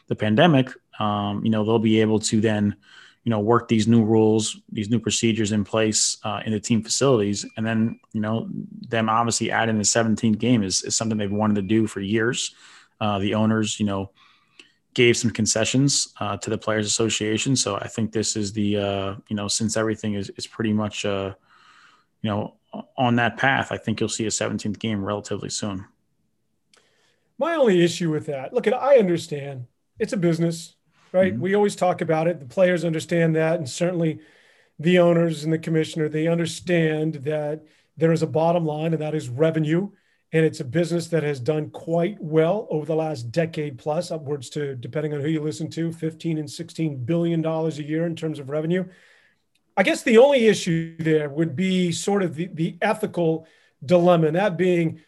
the 0.06 0.14
pandemic, 0.14 0.70
um, 1.00 1.44
you 1.44 1.50
know 1.50 1.64
they'll 1.64 1.80
be 1.80 2.00
able 2.00 2.20
to 2.20 2.40
then 2.40 2.76
you 3.24 3.30
know 3.30 3.40
work 3.40 3.66
these 3.66 3.88
new 3.88 4.04
rules, 4.04 4.56
these 4.70 4.88
new 4.88 5.00
procedures 5.00 5.50
in 5.50 5.64
place 5.64 6.18
uh, 6.22 6.40
in 6.46 6.52
the 6.52 6.60
team 6.60 6.82
facilities, 6.82 7.44
and 7.56 7.66
then 7.66 7.98
you 8.12 8.20
know 8.20 8.48
them 8.88 9.08
obviously 9.08 9.50
adding 9.50 9.78
the 9.78 9.84
17th 9.84 10.38
game 10.38 10.62
is, 10.62 10.84
is 10.84 10.94
something 10.94 11.18
they've 11.18 11.32
wanted 11.32 11.56
to 11.56 11.62
do 11.62 11.88
for 11.88 12.00
years. 12.00 12.54
Uh, 13.00 13.18
the 13.18 13.34
owners, 13.34 13.78
you 13.80 13.84
know, 13.84 14.10
gave 14.96 15.14
some 15.14 15.30
concessions 15.30 16.14
uh, 16.20 16.38
to 16.38 16.48
the 16.48 16.56
Players 16.56 16.86
Association. 16.86 17.54
So 17.54 17.76
I 17.76 17.86
think 17.86 18.12
this 18.12 18.34
is 18.34 18.54
the, 18.54 18.78
uh, 18.78 19.14
you 19.28 19.36
know, 19.36 19.46
since 19.46 19.76
everything 19.76 20.14
is, 20.14 20.30
is 20.38 20.46
pretty 20.46 20.72
much, 20.72 21.04
uh, 21.04 21.34
you 22.22 22.30
know, 22.30 22.54
on 22.96 23.16
that 23.16 23.36
path, 23.36 23.72
I 23.72 23.76
think 23.76 24.00
you'll 24.00 24.08
see 24.08 24.24
a 24.24 24.30
17th 24.30 24.78
game 24.78 25.04
relatively 25.04 25.50
soon. 25.50 25.84
My 27.36 27.56
only 27.56 27.84
issue 27.84 28.10
with 28.10 28.24
that, 28.26 28.54
look, 28.54 28.66
I 28.66 28.96
understand 28.96 29.66
it's 29.98 30.14
a 30.14 30.16
business, 30.16 30.76
right? 31.12 31.34
Mm-hmm. 31.34 31.42
We 31.42 31.54
always 31.54 31.76
talk 31.76 32.00
about 32.00 32.26
it. 32.26 32.40
The 32.40 32.46
players 32.46 32.82
understand 32.82 33.36
that, 33.36 33.58
and 33.58 33.68
certainly 33.68 34.20
the 34.78 34.98
owners 34.98 35.44
and 35.44 35.52
the 35.52 35.58
commissioner 35.58 36.08
they 36.08 36.26
understand 36.26 37.16
that 37.16 37.66
there 37.98 38.12
is 38.12 38.22
a 38.22 38.26
bottom 38.26 38.64
line, 38.64 38.94
and 38.94 39.02
that 39.02 39.14
is 39.14 39.28
revenue. 39.28 39.90
And 40.36 40.44
it's 40.44 40.60
a 40.60 40.64
business 40.64 41.06
that 41.06 41.22
has 41.22 41.40
done 41.40 41.70
quite 41.70 42.20
well 42.20 42.66
over 42.68 42.84
the 42.84 42.94
last 42.94 43.32
decade 43.32 43.78
plus, 43.78 44.10
upwards 44.10 44.50
to, 44.50 44.74
depending 44.74 45.14
on 45.14 45.22
who 45.22 45.28
you 45.28 45.40
listen 45.40 45.70
to, 45.70 45.90
15 45.90 46.36
and 46.36 46.50
16 46.50 47.06
billion 47.06 47.40
dollars 47.40 47.78
a 47.78 47.82
year 47.82 48.04
in 48.04 48.14
terms 48.14 48.38
of 48.38 48.50
revenue. 48.50 48.84
I 49.78 49.82
guess 49.82 50.02
the 50.02 50.18
only 50.18 50.46
issue 50.46 50.94
there 50.98 51.30
would 51.30 51.56
be 51.56 51.90
sort 51.90 52.22
of 52.22 52.34
the, 52.34 52.50
the 52.52 52.76
ethical 52.82 53.46
dilemma, 53.82 54.26
and 54.26 54.36
that 54.36 54.58
being 54.58 55.00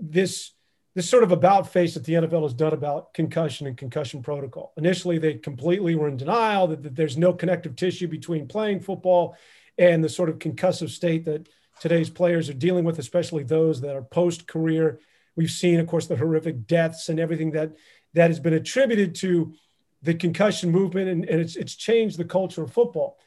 this 0.00 0.52
this 0.94 1.10
sort 1.10 1.24
of 1.24 1.32
about 1.32 1.72
face 1.72 1.94
that 1.94 2.04
the 2.04 2.12
NFL 2.12 2.44
has 2.44 2.54
done 2.54 2.72
about 2.72 3.12
concussion 3.12 3.66
and 3.66 3.76
concussion 3.76 4.22
protocol. 4.22 4.72
Initially, 4.76 5.18
they 5.18 5.34
completely 5.34 5.96
were 5.96 6.06
in 6.06 6.16
denial 6.16 6.68
that, 6.68 6.84
that, 6.84 6.94
there's 6.94 7.16
no 7.16 7.32
connective 7.32 7.74
tissue 7.74 8.06
between 8.06 8.46
playing 8.46 8.78
football 8.78 9.36
and 9.76 10.04
the 10.04 10.08
sort 10.08 10.28
of 10.28 10.38
concussive 10.38 10.90
state 10.90 11.24
that 11.24 11.48
today's 11.80 12.10
players 12.10 12.48
are 12.48 12.54
dealing 12.54 12.84
with, 12.84 12.98
especially 12.98 13.42
those 13.42 13.80
that 13.82 13.96
are 13.96 14.02
post 14.02 14.46
career. 14.46 15.00
We've 15.34 15.50
seen, 15.50 15.80
of 15.80 15.86
course, 15.86 16.06
the 16.06 16.16
horrific 16.16 16.66
deaths 16.66 17.08
and 17.08 17.20
everything 17.20 17.52
that 17.52 17.72
that 18.14 18.30
has 18.30 18.40
been 18.40 18.54
attributed 18.54 19.14
to 19.16 19.54
the 20.02 20.14
concussion 20.14 20.70
movement, 20.70 21.08
and, 21.08 21.24
and 21.24 21.40
it's, 21.40 21.56
it's 21.56 21.74
changed 21.74 22.18
the 22.18 22.24
culture 22.24 22.62
of 22.62 22.72
football. 22.72 23.18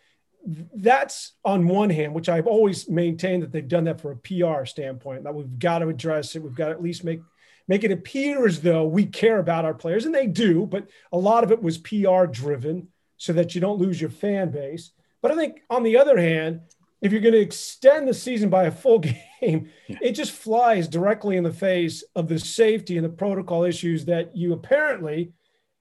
That's 0.46 1.34
on 1.44 1.68
one 1.68 1.90
hand, 1.90 2.14
which 2.14 2.30
I've 2.30 2.48
always 2.48 2.90
maintained 2.90 3.44
that 3.44 3.52
they've 3.52 3.68
done 3.68 3.84
that 3.84 4.02
for 4.02 4.12
a 4.12 4.16
PR 4.16 4.66
standpoint, 4.66 5.26
that 5.26 5.36
we've 5.36 5.60
got 5.60 5.80
to 5.80 5.90
address 5.90 6.36
it. 6.36 6.42
We've 6.42 6.56
got 6.56 6.68
to 6.68 6.72
at 6.72 6.82
least 6.82 7.04
make 7.04 7.22
make 7.68 7.84
it 7.84 7.92
appear 7.92 8.48
as 8.48 8.62
though 8.62 8.86
we 8.86 9.06
care 9.06 9.38
about 9.38 9.64
our 9.64 9.76
players, 9.76 10.06
and 10.06 10.16
they 10.16 10.26
do, 10.26 10.66
but 10.66 10.88
a 11.12 11.18
lot 11.18 11.44
of 11.44 11.52
it 11.52 11.62
was 11.62 11.78
PR 11.78 12.26
driven 12.26 12.88
so 13.18 13.32
that 13.34 13.54
you 13.54 13.62
don't 13.62 13.78
lose 13.78 14.02
your 14.02 14.10
fan 14.10 14.50
base. 14.50 14.92
But 15.22 15.32
I 15.32 15.36
think 15.36 15.62
on 15.70 15.84
the 15.84 15.98
other 15.98 16.18
hand, 16.18 16.62
if 17.02 17.12
you're 17.12 17.22
going 17.22 17.34
to 17.34 17.40
extend 17.40 18.08
the 18.08 18.14
season 18.14 18.50
by 18.50 18.66
a 18.66 18.72
full 18.72 19.00
game, 19.42 19.70
yeah. 19.88 19.98
it 20.02 20.12
just 20.12 20.32
flies 20.32 20.88
directly 20.88 21.38
in 21.38 21.44
the 21.44 21.54
face 21.54 22.04
of 22.16 22.28
the 22.28 22.40
safety 22.40 22.98
and 22.98 23.06
the 23.06 23.10
protocol 23.10 23.64
issues 23.64 24.06
that 24.06 24.36
you 24.36 24.54
apparently 24.54 25.34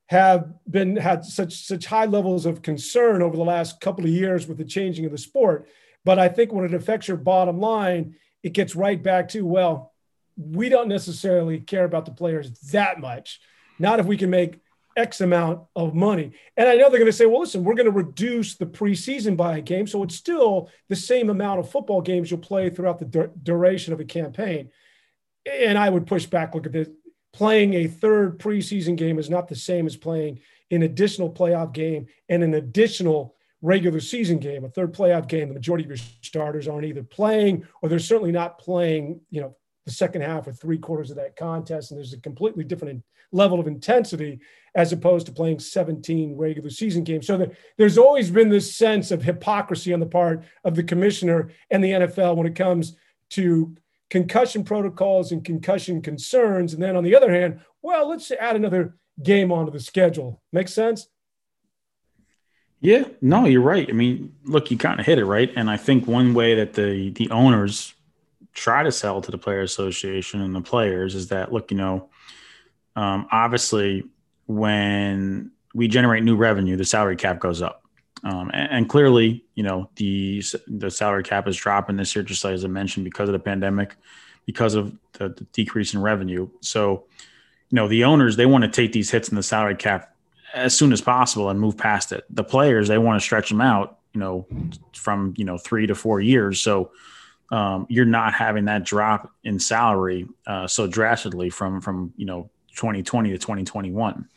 have 0.06 0.54
been 0.70 0.96
had 0.96 1.22
such 1.22 1.66
such 1.66 1.84
high 1.84 2.06
levels 2.06 2.46
of 2.46 2.62
concern 2.62 3.20
over 3.20 3.37
the 3.37 3.42
last 3.42 3.78
couple 3.80 4.04
of 4.04 4.10
years 4.10 4.46
with 4.46 4.56
the 4.56 4.64
changing 4.64 5.04
of 5.04 5.12
the 5.12 5.18
sport. 5.18 5.68
But 6.04 6.18
I 6.18 6.28
think 6.28 6.52
when 6.52 6.64
it 6.64 6.72
affects 6.72 7.08
your 7.08 7.18
bottom 7.18 7.60
line, 7.60 8.16
it 8.42 8.54
gets 8.54 8.75
right 8.75 9.02
back 9.02 9.28
to 9.30 9.44
well, 9.44 9.92
we 10.37 10.68
don't 10.70 10.88
necessarily 10.88 11.60
care 11.60 11.84
about 11.84 12.06
the 12.06 12.12
players 12.12 12.58
that 12.72 13.00
much. 13.00 13.40
Not 13.78 14.00
if 14.00 14.06
we 14.06 14.16
can 14.16 14.30
make 14.30 14.60
X 14.99 15.21
amount 15.21 15.62
of 15.76 15.95
money. 15.95 16.33
And 16.57 16.69
I 16.69 16.75
know 16.75 16.90
they're 16.90 16.99
going 16.99 17.07
to 17.07 17.12
say, 17.12 17.26
well, 17.26 17.40
listen, 17.40 17.62
we're 17.62 17.75
going 17.75 17.87
to 17.87 17.93
reduce 17.93 18.57
the 18.57 18.67
preseason 18.67 19.37
by 19.37 19.59
a 19.59 19.62
game. 19.62 19.87
So 19.87 20.02
it's 20.02 20.17
still 20.17 20.71
the 20.88 20.97
same 20.97 21.31
amount 21.31 21.61
of 21.61 21.71
football 21.71 22.02
games 22.02 22.31
you'll 22.31 22.40
play 22.40 22.69
throughout 22.69 22.99
the 22.99 23.05
dur- 23.05 23.33
duration 23.43 23.93
of 23.93 24.00
a 24.00 24.05
campaign. 24.05 24.71
And 25.50 25.78
I 25.78 25.88
would 25.88 26.07
push 26.07 26.26
back, 26.26 26.55
look 26.55 26.67
at 26.67 26.73
this. 26.73 26.88
Playing 27.33 27.75
a 27.75 27.87
third 27.87 28.40
preseason 28.40 28.97
game 28.97 29.19
is 29.19 29.31
not 29.31 29.49
the 29.49 29.55
same 29.55 29.87
as 29.87 29.97
playing 29.97 30.40
an 30.71 30.83
additional 30.83 31.33
playoff 31.33 31.73
game 31.73 32.07
and 32.28 32.43
an 32.43 32.55
additional 32.55 33.37
regular 33.62 34.01
season 34.01 34.38
game. 34.38 34.64
A 34.64 34.68
third 34.68 34.94
playoff 34.94 35.29
game, 35.29 35.49
the 35.49 35.55
majority 35.55 35.85
of 35.85 35.90
your 35.90 35.99
starters 36.22 36.66
aren't 36.66 36.87
either 36.87 37.03
playing 37.03 37.66
or 37.81 37.88
they're 37.88 37.99
certainly 37.99 38.33
not 38.33 38.59
playing, 38.59 39.20
you 39.31 39.40
know, 39.40 39.55
the 39.85 39.92
second 39.92 40.22
half 40.22 40.46
or 40.46 40.53
three 40.53 40.79
quarters 40.79 41.11
of 41.11 41.16
that 41.16 41.37
contest. 41.37 41.90
And 41.90 41.99
there's 41.99 42.12
a 42.12 42.20
completely 42.20 42.64
different 42.64 43.03
level 43.33 43.61
of 43.61 43.67
intensity 43.67 44.41
as 44.75 44.93
opposed 44.93 45.27
to 45.27 45.33
playing 45.33 45.59
17 45.59 46.37
regular 46.37 46.71
season 46.71 47.05
games. 47.05 47.27
So 47.27 47.37
there, 47.37 47.51
there's 47.77 47.99
always 47.99 48.31
been 48.31 48.49
this 48.49 48.77
sense 48.77 49.11
of 49.11 49.23
hypocrisy 49.23 49.93
on 49.93 50.01
the 50.01 50.07
part 50.07 50.45
of 50.64 50.75
the 50.75 50.83
commissioner 50.83 51.51
and 51.71 51.83
the 51.83 51.91
NFL 51.91 52.37
when 52.37 52.47
it 52.47 52.55
comes 52.55 52.97
to 53.31 53.77
concussion 54.11 54.64
protocols 54.64 55.33
and 55.33 55.45
concussion 55.45 56.01
concerns. 56.01 56.75
And 56.75 56.83
then 56.83 56.97
on 56.97 57.05
the 57.05 57.17
other 57.17 57.33
hand, 57.33 57.61
well, 57.83 58.09
let's 58.09 58.31
add 58.31 58.57
another 58.57 58.97
game 59.23 59.53
onto 59.53 59.73
the 59.73 59.81
schedule. 59.81 60.41
Make 60.53 60.69
sense? 60.69 61.09
Yeah, 62.81 63.05
no, 63.21 63.47
you're 63.47 63.61
right. 63.61 63.88
I 63.88 63.93
mean, 63.93 64.35
look, 64.45 64.71
you 64.71 64.79
kind 64.79 65.01
of 65.01 65.07
hit 65.07 65.19
it 65.19 65.25
right, 65.25 65.51
and 65.57 65.69
I 65.69 65.77
think 65.77 66.07
one 66.07 66.33
way 66.33 66.55
that 66.55 66.75
the 66.75 67.11
the 67.11 67.29
owners 67.31 67.93
try 68.55 68.85
to 68.85 68.93
sell 68.93 69.21
to 69.21 69.31
the 69.31 69.38
player 69.38 69.62
association 69.62 70.41
and 70.41 70.55
the 70.55 70.61
players 70.61 71.14
is 71.14 71.29
that 71.29 71.53
look, 71.53 71.73
you 71.73 71.77
know, 71.77 72.09
um, 72.98 73.28
obviously 73.30 74.02
when 74.46 75.52
we 75.72 75.87
generate 75.87 76.24
new 76.24 76.34
revenue, 76.34 76.76
the 76.76 76.84
salary 76.84 77.14
cap 77.14 77.38
goes 77.38 77.62
up. 77.62 77.84
Um, 78.24 78.50
and, 78.52 78.72
and, 78.72 78.88
clearly, 78.88 79.44
you 79.54 79.62
know, 79.62 79.88
the 79.94 80.42
the 80.66 80.90
salary 80.90 81.22
cap 81.22 81.46
is 81.46 81.56
dropping 81.56 81.94
this 81.94 82.16
year, 82.16 82.24
just 82.24 82.44
as 82.44 82.64
I 82.64 82.68
mentioned, 82.68 83.04
because 83.04 83.28
of 83.28 83.34
the 83.34 83.38
pandemic, 83.38 83.94
because 84.46 84.74
of 84.74 84.98
the, 85.12 85.28
the 85.28 85.44
decrease 85.52 85.94
in 85.94 86.02
revenue. 86.02 86.48
So, 86.61 87.04
you 87.70 87.76
know, 87.76 87.87
the 87.87 88.02
owners 88.02 88.34
they 88.34 88.46
want 88.46 88.64
to 88.64 88.70
take 88.70 88.90
these 88.90 89.12
hits 89.12 89.28
in 89.28 89.37
the 89.37 89.44
salary 89.44 89.76
cap 89.76 90.16
as 90.52 90.76
soon 90.76 90.92
as 90.92 91.00
possible 91.00 91.50
and 91.50 91.61
move 91.61 91.78
past 91.78 92.11
it. 92.11 92.24
The 92.30 92.42
players 92.42 92.88
they 92.88 92.98
want 92.98 93.20
to 93.20 93.24
stretch 93.24 93.50
them 93.50 93.61
out, 93.61 93.98
you 94.12 94.18
know, 94.18 94.44
from 94.92 95.34
you 95.37 95.44
know 95.44 95.56
three 95.56 95.87
to 95.87 95.94
four 95.94 96.20
years. 96.20 96.58
So 96.58 96.90
um, 97.52 97.87
you're 97.88 98.04
not 98.04 98.34
having 98.34 98.64
that 98.64 98.84
drop 98.84 99.30
in 99.44 99.61
salary 99.61 100.26
uh, 100.44 100.66
so 100.66 100.88
drastically 100.88 101.50
from 101.50 101.80
from 101.80 102.12
you 102.16 102.26
know 102.26 102.50
2020 102.79 103.31
to 103.31 103.38
2021 103.38 104.29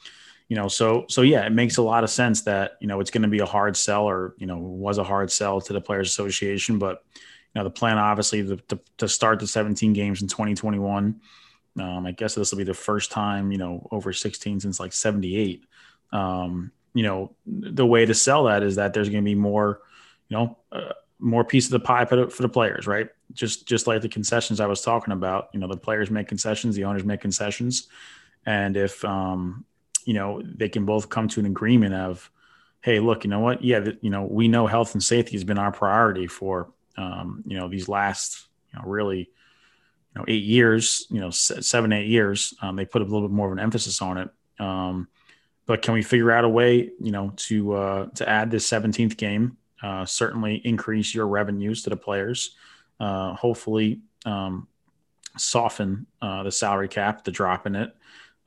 you 0.49 0.57
know 0.57 0.67
so 0.67 1.05
so 1.07 1.21
yeah 1.21 1.45
it 1.45 1.51
makes 1.51 1.77
a 1.77 1.81
lot 1.81 2.03
of 2.03 2.09
sense 2.09 2.41
that 2.41 2.73
you 2.81 2.87
know 2.87 2.99
it's 2.99 3.11
going 3.11 3.21
to 3.21 3.29
be 3.29 3.39
a 3.39 3.45
hard 3.45 3.77
sell 3.77 4.03
or 4.03 4.33
you 4.37 4.47
know 4.47 4.57
was 4.57 4.97
a 4.97 5.03
hard 5.03 5.31
sell 5.31 5.61
to 5.61 5.71
the 5.71 5.79
players 5.79 6.09
association 6.09 6.77
but 6.77 7.03
you 7.15 7.59
know 7.59 7.63
the 7.63 7.69
plan 7.69 7.97
obviously 7.97 8.45
to, 8.45 8.57
to, 8.57 8.79
to 8.97 9.07
start 9.07 9.39
the 9.39 9.47
17 9.47 9.93
games 9.93 10.21
in 10.21 10.27
2021 10.27 11.21
um, 11.79 12.05
i 12.05 12.11
guess 12.11 12.35
this 12.35 12.51
will 12.51 12.57
be 12.57 12.65
the 12.65 12.73
first 12.73 13.11
time 13.11 13.51
you 13.51 13.57
know 13.57 13.87
over 13.91 14.11
16 14.11 14.59
since 14.59 14.79
like 14.79 14.91
78 14.91 15.63
um, 16.11 16.71
you 16.93 17.03
know 17.03 17.33
the 17.45 17.85
way 17.85 18.05
to 18.05 18.13
sell 18.13 18.45
that 18.45 18.63
is 18.63 18.75
that 18.75 18.93
there's 18.93 19.07
going 19.07 19.23
to 19.23 19.29
be 19.29 19.35
more 19.35 19.81
you 20.27 20.35
know 20.35 20.57
uh, 20.71 20.93
more 21.21 21.45
piece 21.45 21.67
of 21.67 21.71
the 21.71 21.79
pie 21.79 22.03
for 22.03 22.15
the, 22.15 22.29
for 22.29 22.41
the 22.41 22.49
players, 22.49 22.87
right? 22.87 23.07
Just 23.31 23.67
just 23.67 23.85
like 23.87 24.01
the 24.01 24.09
concessions 24.09 24.59
I 24.59 24.65
was 24.65 24.81
talking 24.81 25.13
about. 25.13 25.49
You 25.53 25.59
know, 25.59 25.67
the 25.67 25.77
players 25.77 26.09
make 26.09 26.27
concessions, 26.27 26.75
the 26.75 26.83
owners 26.83 27.05
make 27.05 27.21
concessions, 27.21 27.87
and 28.45 28.77
if 28.77 29.03
um, 29.05 29.65
you 30.05 30.13
know 30.13 30.41
they 30.43 30.69
can 30.69 30.85
both 30.85 31.09
come 31.09 31.27
to 31.29 31.39
an 31.39 31.45
agreement 31.45 31.93
of, 31.93 32.29
hey, 32.81 32.99
look, 32.99 33.23
you 33.23 33.29
know 33.29 33.39
what? 33.39 33.63
Yeah, 33.63 33.87
you 34.01 34.09
know, 34.09 34.23
we 34.23 34.47
know 34.47 34.67
health 34.67 34.93
and 34.93 35.03
safety 35.03 35.33
has 35.33 35.43
been 35.43 35.57
our 35.57 35.71
priority 35.71 36.27
for 36.27 36.71
um, 36.97 37.43
you 37.45 37.57
know 37.57 37.67
these 37.67 37.87
last 37.87 38.47
you 38.73 38.79
know 38.79 38.85
really 38.87 39.19
you 39.19 40.15
know 40.15 40.25
eight 40.27 40.43
years, 40.43 41.07
you 41.09 41.19
know 41.19 41.29
seven 41.29 41.91
eight 41.93 42.07
years. 42.07 42.53
Um, 42.61 42.75
they 42.75 42.85
put 42.85 43.01
a 43.01 43.05
little 43.05 43.27
bit 43.27 43.33
more 43.33 43.47
of 43.47 43.53
an 43.53 43.59
emphasis 43.59 44.01
on 44.01 44.17
it. 44.17 44.29
Um, 44.59 45.07
but 45.65 45.81
can 45.81 45.93
we 45.93 46.01
figure 46.01 46.31
out 46.31 46.43
a 46.43 46.49
way, 46.49 46.91
you 46.99 47.11
know, 47.11 47.33
to 47.35 47.73
uh, 47.73 48.05
to 48.15 48.27
add 48.27 48.51
this 48.51 48.69
17th 48.69 49.15
game? 49.15 49.57
uh, 49.81 50.05
certainly 50.05 50.55
increase 50.55 51.13
your 51.13 51.27
revenues 51.27 51.83
to 51.83 51.89
the 51.89 51.97
players. 51.97 52.55
Uh, 52.99 53.33
hopefully, 53.33 54.01
um, 54.25 54.67
soften 55.37 56.05
uh, 56.21 56.43
the 56.43 56.51
salary 56.51 56.87
cap, 56.87 57.23
the 57.23 57.31
drop 57.31 57.65
in 57.65 57.75
it, 57.75 57.95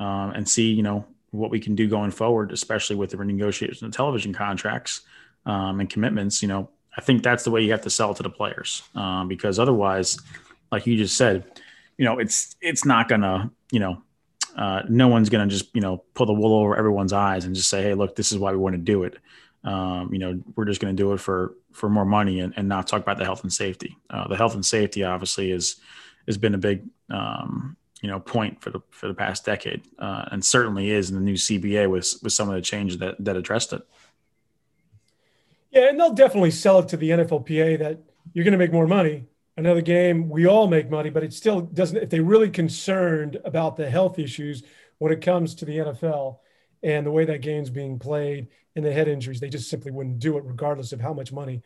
um, 0.04 0.30
and 0.32 0.48
see 0.48 0.72
you 0.72 0.82
know 0.82 1.06
what 1.30 1.50
we 1.50 1.58
can 1.58 1.74
do 1.74 1.88
going 1.88 2.10
forward, 2.10 2.52
especially 2.52 2.96
with 2.96 3.10
the 3.10 3.16
renegotiation 3.16 3.82
of 3.82 3.92
television 3.92 4.32
contracts 4.32 5.02
um, 5.46 5.80
and 5.80 5.90
commitments. 5.90 6.42
You 6.42 6.48
know, 6.48 6.70
I 6.96 7.00
think 7.00 7.22
that's 7.22 7.44
the 7.44 7.50
way 7.50 7.62
you 7.62 7.72
have 7.72 7.82
to 7.82 7.90
sell 7.90 8.14
to 8.14 8.22
the 8.22 8.30
players 8.30 8.82
um, 8.94 9.28
because 9.28 9.58
otherwise, 9.58 10.18
like 10.70 10.86
you 10.86 10.96
just 10.96 11.16
said, 11.16 11.44
you 11.98 12.04
know, 12.04 12.18
it's 12.18 12.56
it's 12.60 12.84
not 12.84 13.08
gonna 13.08 13.50
you 13.70 13.80
know. 13.80 14.02
Uh, 14.56 14.82
no 14.88 15.08
one's 15.08 15.28
to 15.48 15.52
just, 15.52 15.74
you 15.74 15.80
know, 15.80 16.04
pull 16.14 16.26
the 16.26 16.32
wool 16.32 16.54
over 16.54 16.76
everyone's 16.76 17.12
eyes 17.12 17.44
and 17.44 17.56
just 17.56 17.68
say, 17.68 17.82
"Hey, 17.82 17.94
look, 17.94 18.14
this 18.14 18.30
is 18.30 18.38
why 18.38 18.52
we 18.52 18.56
want 18.56 18.74
to 18.74 18.80
do 18.80 19.02
it." 19.02 19.18
um, 19.64 20.12
you 20.12 20.18
know, 20.18 20.40
we're 20.54 20.66
just 20.66 20.80
to 20.94 21.02
do 21.02 21.12
it 21.12 21.20
for 21.20 21.54
for 21.72 21.88
more 21.88 22.04
money 22.04 22.40
and, 22.40 22.52
and 22.56 22.68
not 22.68 22.86
talk 22.86 23.02
about 23.02 23.18
the 23.18 23.24
health 23.24 23.42
and 23.42 23.52
safety. 23.52 23.96
Uh, 24.10 24.28
the 24.28 24.36
health 24.36 24.54
and 24.54 24.64
safety 24.64 25.02
obviously 25.02 25.50
is 25.50 25.76
has 26.26 26.36
been 26.36 26.54
a 26.54 26.58
big 26.58 26.84
um, 27.10 27.76
you 28.04 28.10
know 28.10 28.20
point 28.20 28.60
for 28.60 28.68
the 28.68 28.80
for 28.90 29.08
the 29.08 29.14
past 29.14 29.46
decade, 29.46 29.80
uh, 29.98 30.26
and 30.30 30.44
certainly 30.44 30.90
is 30.90 31.08
in 31.08 31.16
the 31.16 31.22
new 31.22 31.36
CBA 31.36 31.88
with 31.88 32.14
with 32.22 32.34
some 32.34 32.50
of 32.50 32.54
the 32.54 32.60
changes 32.60 32.98
that 32.98 33.16
that 33.24 33.34
addressed 33.34 33.72
it. 33.72 33.80
Yeah, 35.70 35.88
and 35.88 35.98
they'll 35.98 36.12
definitely 36.12 36.50
sell 36.50 36.80
it 36.80 36.88
to 36.88 36.98
the 36.98 37.08
NFLPA 37.08 37.78
that 37.78 38.00
you're 38.34 38.44
going 38.44 38.52
to 38.52 38.58
make 38.58 38.74
more 38.74 38.86
money. 38.86 39.24
Another 39.56 39.80
game, 39.80 40.28
we 40.28 40.46
all 40.46 40.66
make 40.66 40.90
money, 40.90 41.08
but 41.08 41.24
it 41.24 41.32
still 41.32 41.62
doesn't. 41.62 41.96
If 41.96 42.10
they're 42.10 42.22
really 42.22 42.50
concerned 42.50 43.38
about 43.42 43.78
the 43.78 43.88
health 43.88 44.18
issues, 44.18 44.64
when 44.98 45.10
it 45.10 45.22
comes 45.22 45.54
to 45.54 45.64
the 45.64 45.78
NFL 45.78 46.40
and 46.82 47.06
the 47.06 47.10
way 47.10 47.24
that 47.24 47.40
game's 47.40 47.70
being 47.70 47.98
played 47.98 48.48
and 48.76 48.84
the 48.84 48.92
head 48.92 49.08
injuries, 49.08 49.40
they 49.40 49.48
just 49.48 49.70
simply 49.70 49.92
wouldn't 49.92 50.18
do 50.18 50.36
it, 50.36 50.44
regardless 50.44 50.92
of 50.92 51.00
how 51.00 51.14
much 51.14 51.32
money 51.32 51.62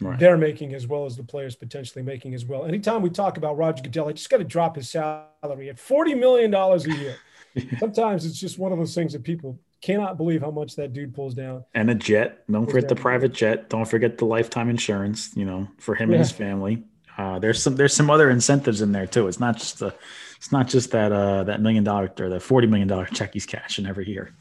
right. 0.00 0.18
they're 0.18 0.36
making, 0.36 0.74
as 0.74 0.86
well 0.86 1.06
as 1.06 1.16
the 1.16 1.22
players 1.22 1.56
potentially 1.56 2.02
making 2.02 2.34
as 2.34 2.44
well. 2.44 2.64
Anytime 2.64 3.02
we 3.02 3.10
talk 3.10 3.36
about 3.36 3.56
Roger 3.56 3.82
Goodell, 3.82 4.08
I 4.08 4.12
just 4.12 4.30
got 4.30 4.38
to 4.38 4.44
drop 4.44 4.76
his 4.76 4.90
salary 4.90 5.68
at 5.68 5.78
forty 5.78 6.14
million 6.14 6.50
dollars 6.50 6.86
a 6.86 6.92
year. 6.92 7.16
Sometimes 7.78 8.24
it's 8.24 8.38
just 8.38 8.58
one 8.58 8.72
of 8.72 8.78
those 8.78 8.94
things 8.94 9.12
that 9.12 9.24
people 9.24 9.58
cannot 9.80 10.16
believe 10.16 10.42
how 10.42 10.50
much 10.50 10.76
that 10.76 10.92
dude 10.92 11.14
pulls 11.14 11.34
down. 11.34 11.64
And 11.74 11.90
a 11.90 11.94
jet. 11.94 12.44
Don't 12.50 12.66
forget 12.66 12.88
the 12.88 12.96
private 12.96 13.32
jet. 13.32 13.70
Don't 13.70 13.86
forget 13.86 14.18
the 14.18 14.24
lifetime 14.24 14.70
insurance. 14.70 15.36
You 15.36 15.44
know, 15.44 15.68
for 15.78 15.94
him 15.94 16.10
yeah. 16.10 16.16
and 16.16 16.24
his 16.24 16.32
family. 16.32 16.84
Uh, 17.16 17.38
there's 17.40 17.60
some 17.60 17.74
there's 17.74 17.94
some 17.94 18.10
other 18.10 18.30
incentives 18.30 18.80
in 18.80 18.92
there 18.92 19.06
too. 19.06 19.26
It's 19.26 19.40
not 19.40 19.58
just 19.58 19.80
the 19.80 19.94
it's 20.36 20.52
not 20.52 20.68
just 20.68 20.92
that 20.92 21.10
uh, 21.10 21.42
that 21.44 21.60
million 21.60 21.82
dollar 21.82 22.12
or 22.20 22.28
the 22.28 22.38
forty 22.38 22.68
million 22.68 22.86
dollar 22.86 23.06
check 23.06 23.32
he's 23.32 23.44
cashing 23.44 23.86
every 23.86 24.08
year. 24.08 24.32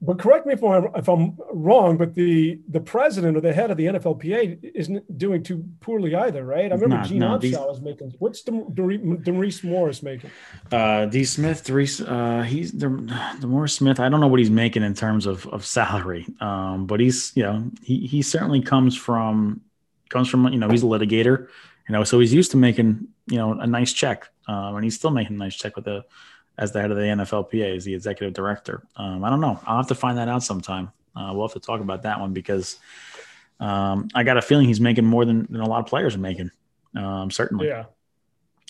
But 0.00 0.20
correct 0.20 0.46
me 0.46 0.52
if 0.52 0.62
I'm, 0.62 0.88
if 0.94 1.08
I'm 1.08 1.36
wrong, 1.52 1.96
but 1.96 2.14
the 2.14 2.60
the 2.68 2.78
president 2.78 3.36
or 3.36 3.40
the 3.40 3.52
head 3.52 3.72
of 3.72 3.76
the 3.76 3.86
NFLPA 3.86 4.72
isn't 4.74 5.18
doing 5.18 5.42
too 5.42 5.64
poorly 5.80 6.14
either, 6.14 6.44
right? 6.44 6.70
I 6.70 6.74
remember 6.76 6.98
not, 6.98 7.06
Gene 7.06 7.18
no, 7.18 7.30
Upshaw 7.30 7.40
these, 7.40 7.56
was 7.56 7.80
making. 7.80 8.14
What's 8.20 8.44
Maurice 8.48 9.64
Morris 9.64 10.02
making? 10.04 10.30
Uh, 10.70 11.06
D. 11.06 11.24
Smith, 11.24 11.64
Darius, 11.64 12.00
uh, 12.00 12.42
he's 12.42 12.70
the 12.70 12.88
Morris 13.44 13.74
Smith. 13.74 13.98
I 13.98 14.08
don't 14.08 14.20
know 14.20 14.28
what 14.28 14.38
he's 14.38 14.50
making 14.50 14.84
in 14.84 14.94
terms 14.94 15.26
of 15.26 15.46
of 15.48 15.66
salary, 15.66 16.26
um, 16.40 16.86
but 16.86 17.00
he's 17.00 17.32
you 17.34 17.42
know 17.42 17.68
he 17.82 18.06
he 18.06 18.22
certainly 18.22 18.60
comes 18.62 18.96
from 18.96 19.62
comes 20.10 20.28
from 20.28 20.46
you 20.52 20.60
know 20.60 20.68
he's 20.68 20.84
a 20.84 20.86
litigator, 20.86 21.48
you 21.88 21.92
know, 21.92 22.04
so 22.04 22.20
he's 22.20 22.32
used 22.32 22.50
to 22.52 22.56
making 22.56 23.08
you 23.26 23.36
know 23.36 23.58
a 23.58 23.66
nice 23.66 23.92
check, 23.92 24.28
um, 24.46 24.76
and 24.76 24.84
he's 24.84 24.94
still 24.94 25.10
making 25.10 25.36
a 25.36 25.38
nice 25.38 25.56
check 25.56 25.74
with 25.74 25.86
the 25.86 26.04
as 26.58 26.72
the 26.72 26.80
head 26.80 26.90
of 26.90 26.96
the 26.96 27.04
NFLPA, 27.04 27.76
as 27.76 27.84
the 27.84 27.94
executive 27.94 28.34
director. 28.34 28.82
Um, 28.96 29.24
I 29.24 29.30
don't 29.30 29.40
know. 29.40 29.60
I'll 29.64 29.76
have 29.76 29.86
to 29.88 29.94
find 29.94 30.18
that 30.18 30.28
out 30.28 30.42
sometime. 30.42 30.90
Uh, 31.14 31.30
we'll 31.32 31.46
have 31.46 31.54
to 31.54 31.60
talk 31.60 31.80
about 31.80 32.02
that 32.02 32.20
one 32.20 32.32
because 32.32 32.78
um, 33.60 34.08
I 34.14 34.24
got 34.24 34.36
a 34.36 34.42
feeling 34.42 34.66
he's 34.66 34.80
making 34.80 35.04
more 35.04 35.24
than, 35.24 35.46
than 35.50 35.60
a 35.60 35.68
lot 35.68 35.80
of 35.80 35.86
players 35.86 36.16
are 36.16 36.18
making. 36.20 36.50
Um, 36.96 37.30
certainly. 37.30 37.68
Yeah. 37.68 37.84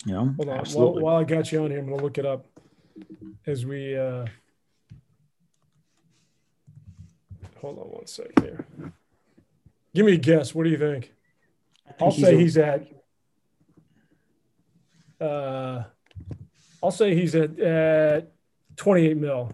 You 0.05 0.13
know, 0.13 0.35
Hold 0.37 0.49
on. 0.49 0.65
While, 0.67 1.01
while, 1.01 1.17
I 1.17 1.25
got 1.25 1.51
you 1.51 1.65
on 1.65 1.71
here, 1.71 1.81
I'm 1.81 1.87
going 1.87 1.99
to 1.99 2.05
look 2.05 2.19
it 2.19 2.27
up 2.27 2.47
as 3.47 3.67
we. 3.67 3.97
Uh... 3.97 4.27
Hold 7.61 7.79
on 7.79 7.85
one 7.87 8.07
second 8.07 8.45
here. 8.45 8.65
Give 9.95 10.07
me 10.07 10.13
a 10.13 10.19
guess. 10.19 10.55
What 10.55 10.65
do 10.65 10.71
you 10.71 10.79
think? 10.79 11.13
I'll 12.01 12.13
say 12.13 12.37
he's 12.37 12.57
at. 12.57 12.87
Uh, 15.21 15.83
I'll 16.83 16.91
say 16.91 17.15
he's 17.15 17.35
at, 17.35 17.59
at 17.59 18.33
28 18.77 19.17
mil. 19.17 19.53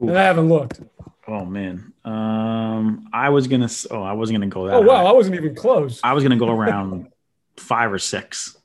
And 0.00 0.16
I 0.16 0.22
haven't 0.22 0.48
looked. 0.48 0.80
Oh 1.26 1.44
man, 1.44 1.92
um, 2.04 3.08
I 3.12 3.28
was 3.28 3.48
gonna. 3.48 3.68
Oh, 3.90 4.02
I 4.02 4.12
wasn't 4.12 4.38
gonna 4.38 4.46
go 4.48 4.66
that. 4.66 4.76
Oh 4.76 4.80
wow, 4.80 5.04
high. 5.04 5.10
I 5.10 5.12
wasn't 5.12 5.36
even 5.36 5.54
close. 5.54 6.00
I 6.02 6.14
was 6.14 6.22
gonna 6.22 6.38
go 6.38 6.48
around 6.48 7.08
five 7.56 7.92
or 7.92 7.98
six. 7.98 8.56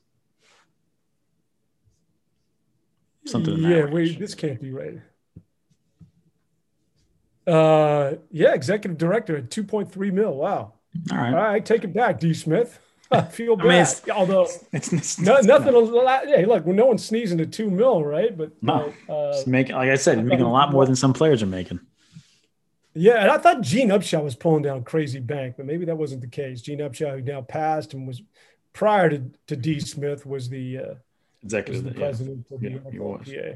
Something. 3.26 3.58
Yeah, 3.58 3.86
wait, 3.86 4.18
this 4.18 4.34
can't 4.34 4.60
be 4.60 4.70
right. 4.70 5.00
Uh, 7.46 8.16
yeah, 8.30 8.54
executive 8.54 8.96
director 8.96 9.36
at 9.36 9.50
2.3 9.50 10.12
mil. 10.12 10.34
Wow. 10.34 10.74
All 11.10 11.18
right. 11.18 11.34
All 11.34 11.42
right, 11.42 11.64
take 11.64 11.84
it 11.84 11.92
back, 11.92 12.20
D. 12.20 12.32
Smith. 12.34 12.78
I 13.14 13.22
feel 13.30 13.56
bad. 13.56 13.66
I 13.66 13.68
mean, 13.68 13.80
it's, 13.82 14.08
Although 14.10 14.48
it's, 14.72 14.92
it's, 14.92 15.18
no, 15.18 15.40
nothing. 15.40 15.72
Not. 15.72 16.26
Hey, 16.26 16.46
look, 16.46 16.64
well, 16.66 16.74
no 16.74 16.86
one's 16.86 17.04
sneezing 17.04 17.40
at 17.40 17.52
two 17.52 17.70
mil, 17.70 18.04
right? 18.04 18.36
But 18.36 18.52
no, 18.62 18.92
uh, 19.08 19.42
making 19.46 19.76
like 19.76 19.90
I 19.90 19.96
said, 19.96 20.24
making 20.24 20.44
a 20.44 20.52
lot 20.52 20.72
more 20.72 20.86
than 20.86 20.96
some 20.96 21.12
players 21.12 21.42
are 21.42 21.46
making. 21.46 21.80
Yeah, 22.94 23.20
and 23.20 23.30
I 23.30 23.38
thought 23.38 23.60
Gene 23.60 23.88
Upshaw 23.88 24.22
was 24.22 24.36
pulling 24.36 24.62
down 24.62 24.84
crazy 24.84 25.18
bank, 25.18 25.56
but 25.56 25.66
maybe 25.66 25.84
that 25.86 25.96
wasn't 25.96 26.20
the 26.20 26.28
case. 26.28 26.62
Gene 26.62 26.78
Upshaw, 26.78 27.16
who 27.16 27.22
now 27.22 27.42
passed 27.42 27.92
and 27.92 28.06
was 28.06 28.22
prior 28.72 29.10
to, 29.10 29.22
to 29.48 29.56
D. 29.56 29.80
Smith, 29.80 30.24
was 30.24 30.48
the 30.48 30.78
uh, 30.78 30.94
executive 31.42 31.84
was 31.84 31.92
the 31.92 31.98
president 31.98 32.46
yeah. 32.50 32.76
of 32.76 32.84
the 33.24 33.30
yeah. 33.32 33.54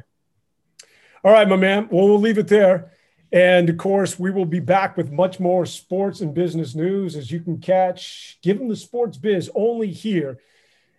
All 1.23 1.33
right, 1.33 1.49
my 1.49 1.57
man. 1.57 1.89
Well, 1.91 2.09
we'll 2.09 2.21
leave 2.21 2.39
it 2.39 2.49
there. 2.49 2.93
And 3.31 3.69
of 3.69 3.77
course, 3.77 4.19
we 4.19 4.31
will 4.31 4.47
be 4.47 4.61
back 4.61 4.97
with 4.97 5.13
much 5.13 5.39
more 5.39 5.67
sports 5.67 6.21
and 6.21 6.33
business 6.33 6.75
news 6.75 7.15
as 7.15 7.31
you 7.31 7.41
can 7.41 7.59
catch 7.59 8.39
Given 8.43 8.69
the 8.69 8.77
Sports 8.77 9.19
Biz 9.19 9.51
only 9.55 9.91
here, 9.91 10.39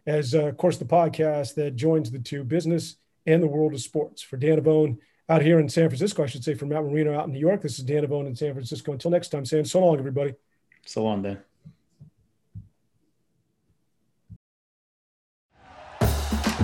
as 0.05 0.35
uh, 0.35 0.45
of 0.45 0.57
course, 0.57 0.77
the 0.77 0.85
podcast 0.85 1.55
that 1.55 1.75
joins 1.75 2.11
the 2.11 2.19
two 2.19 2.43
business 2.43 2.97
and 3.25 3.41
the 3.41 3.47
world 3.47 3.73
of 3.73 3.81
sports. 3.81 4.21
For 4.21 4.37
Dan 4.37 4.59
Avone 4.59 4.97
out 5.27 5.41
here 5.41 5.59
in 5.59 5.69
San 5.69 5.89
Francisco, 5.89 6.23
I 6.23 6.27
should 6.27 6.43
say, 6.43 6.53
for 6.53 6.65
Matt 6.65 6.83
Marino 6.83 7.17
out 7.17 7.25
in 7.25 7.33
New 7.33 7.39
York, 7.39 7.61
this 7.61 7.79
is 7.79 7.85
Dan 7.85 8.05
Avone 8.05 8.27
in 8.27 8.35
San 8.35 8.53
Francisco. 8.53 8.91
Until 8.91 9.11
next 9.11 9.29
time, 9.29 9.45
saying 9.45 9.65
so 9.65 9.79
long, 9.79 9.97
everybody. 9.97 10.35
So 10.85 11.03
long, 11.03 11.23
Dan. 11.23 11.39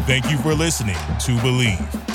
Thank 0.06 0.30
you 0.30 0.38
for 0.38 0.54
listening 0.54 0.94
to 0.94 1.32
Bleav. 1.38 2.15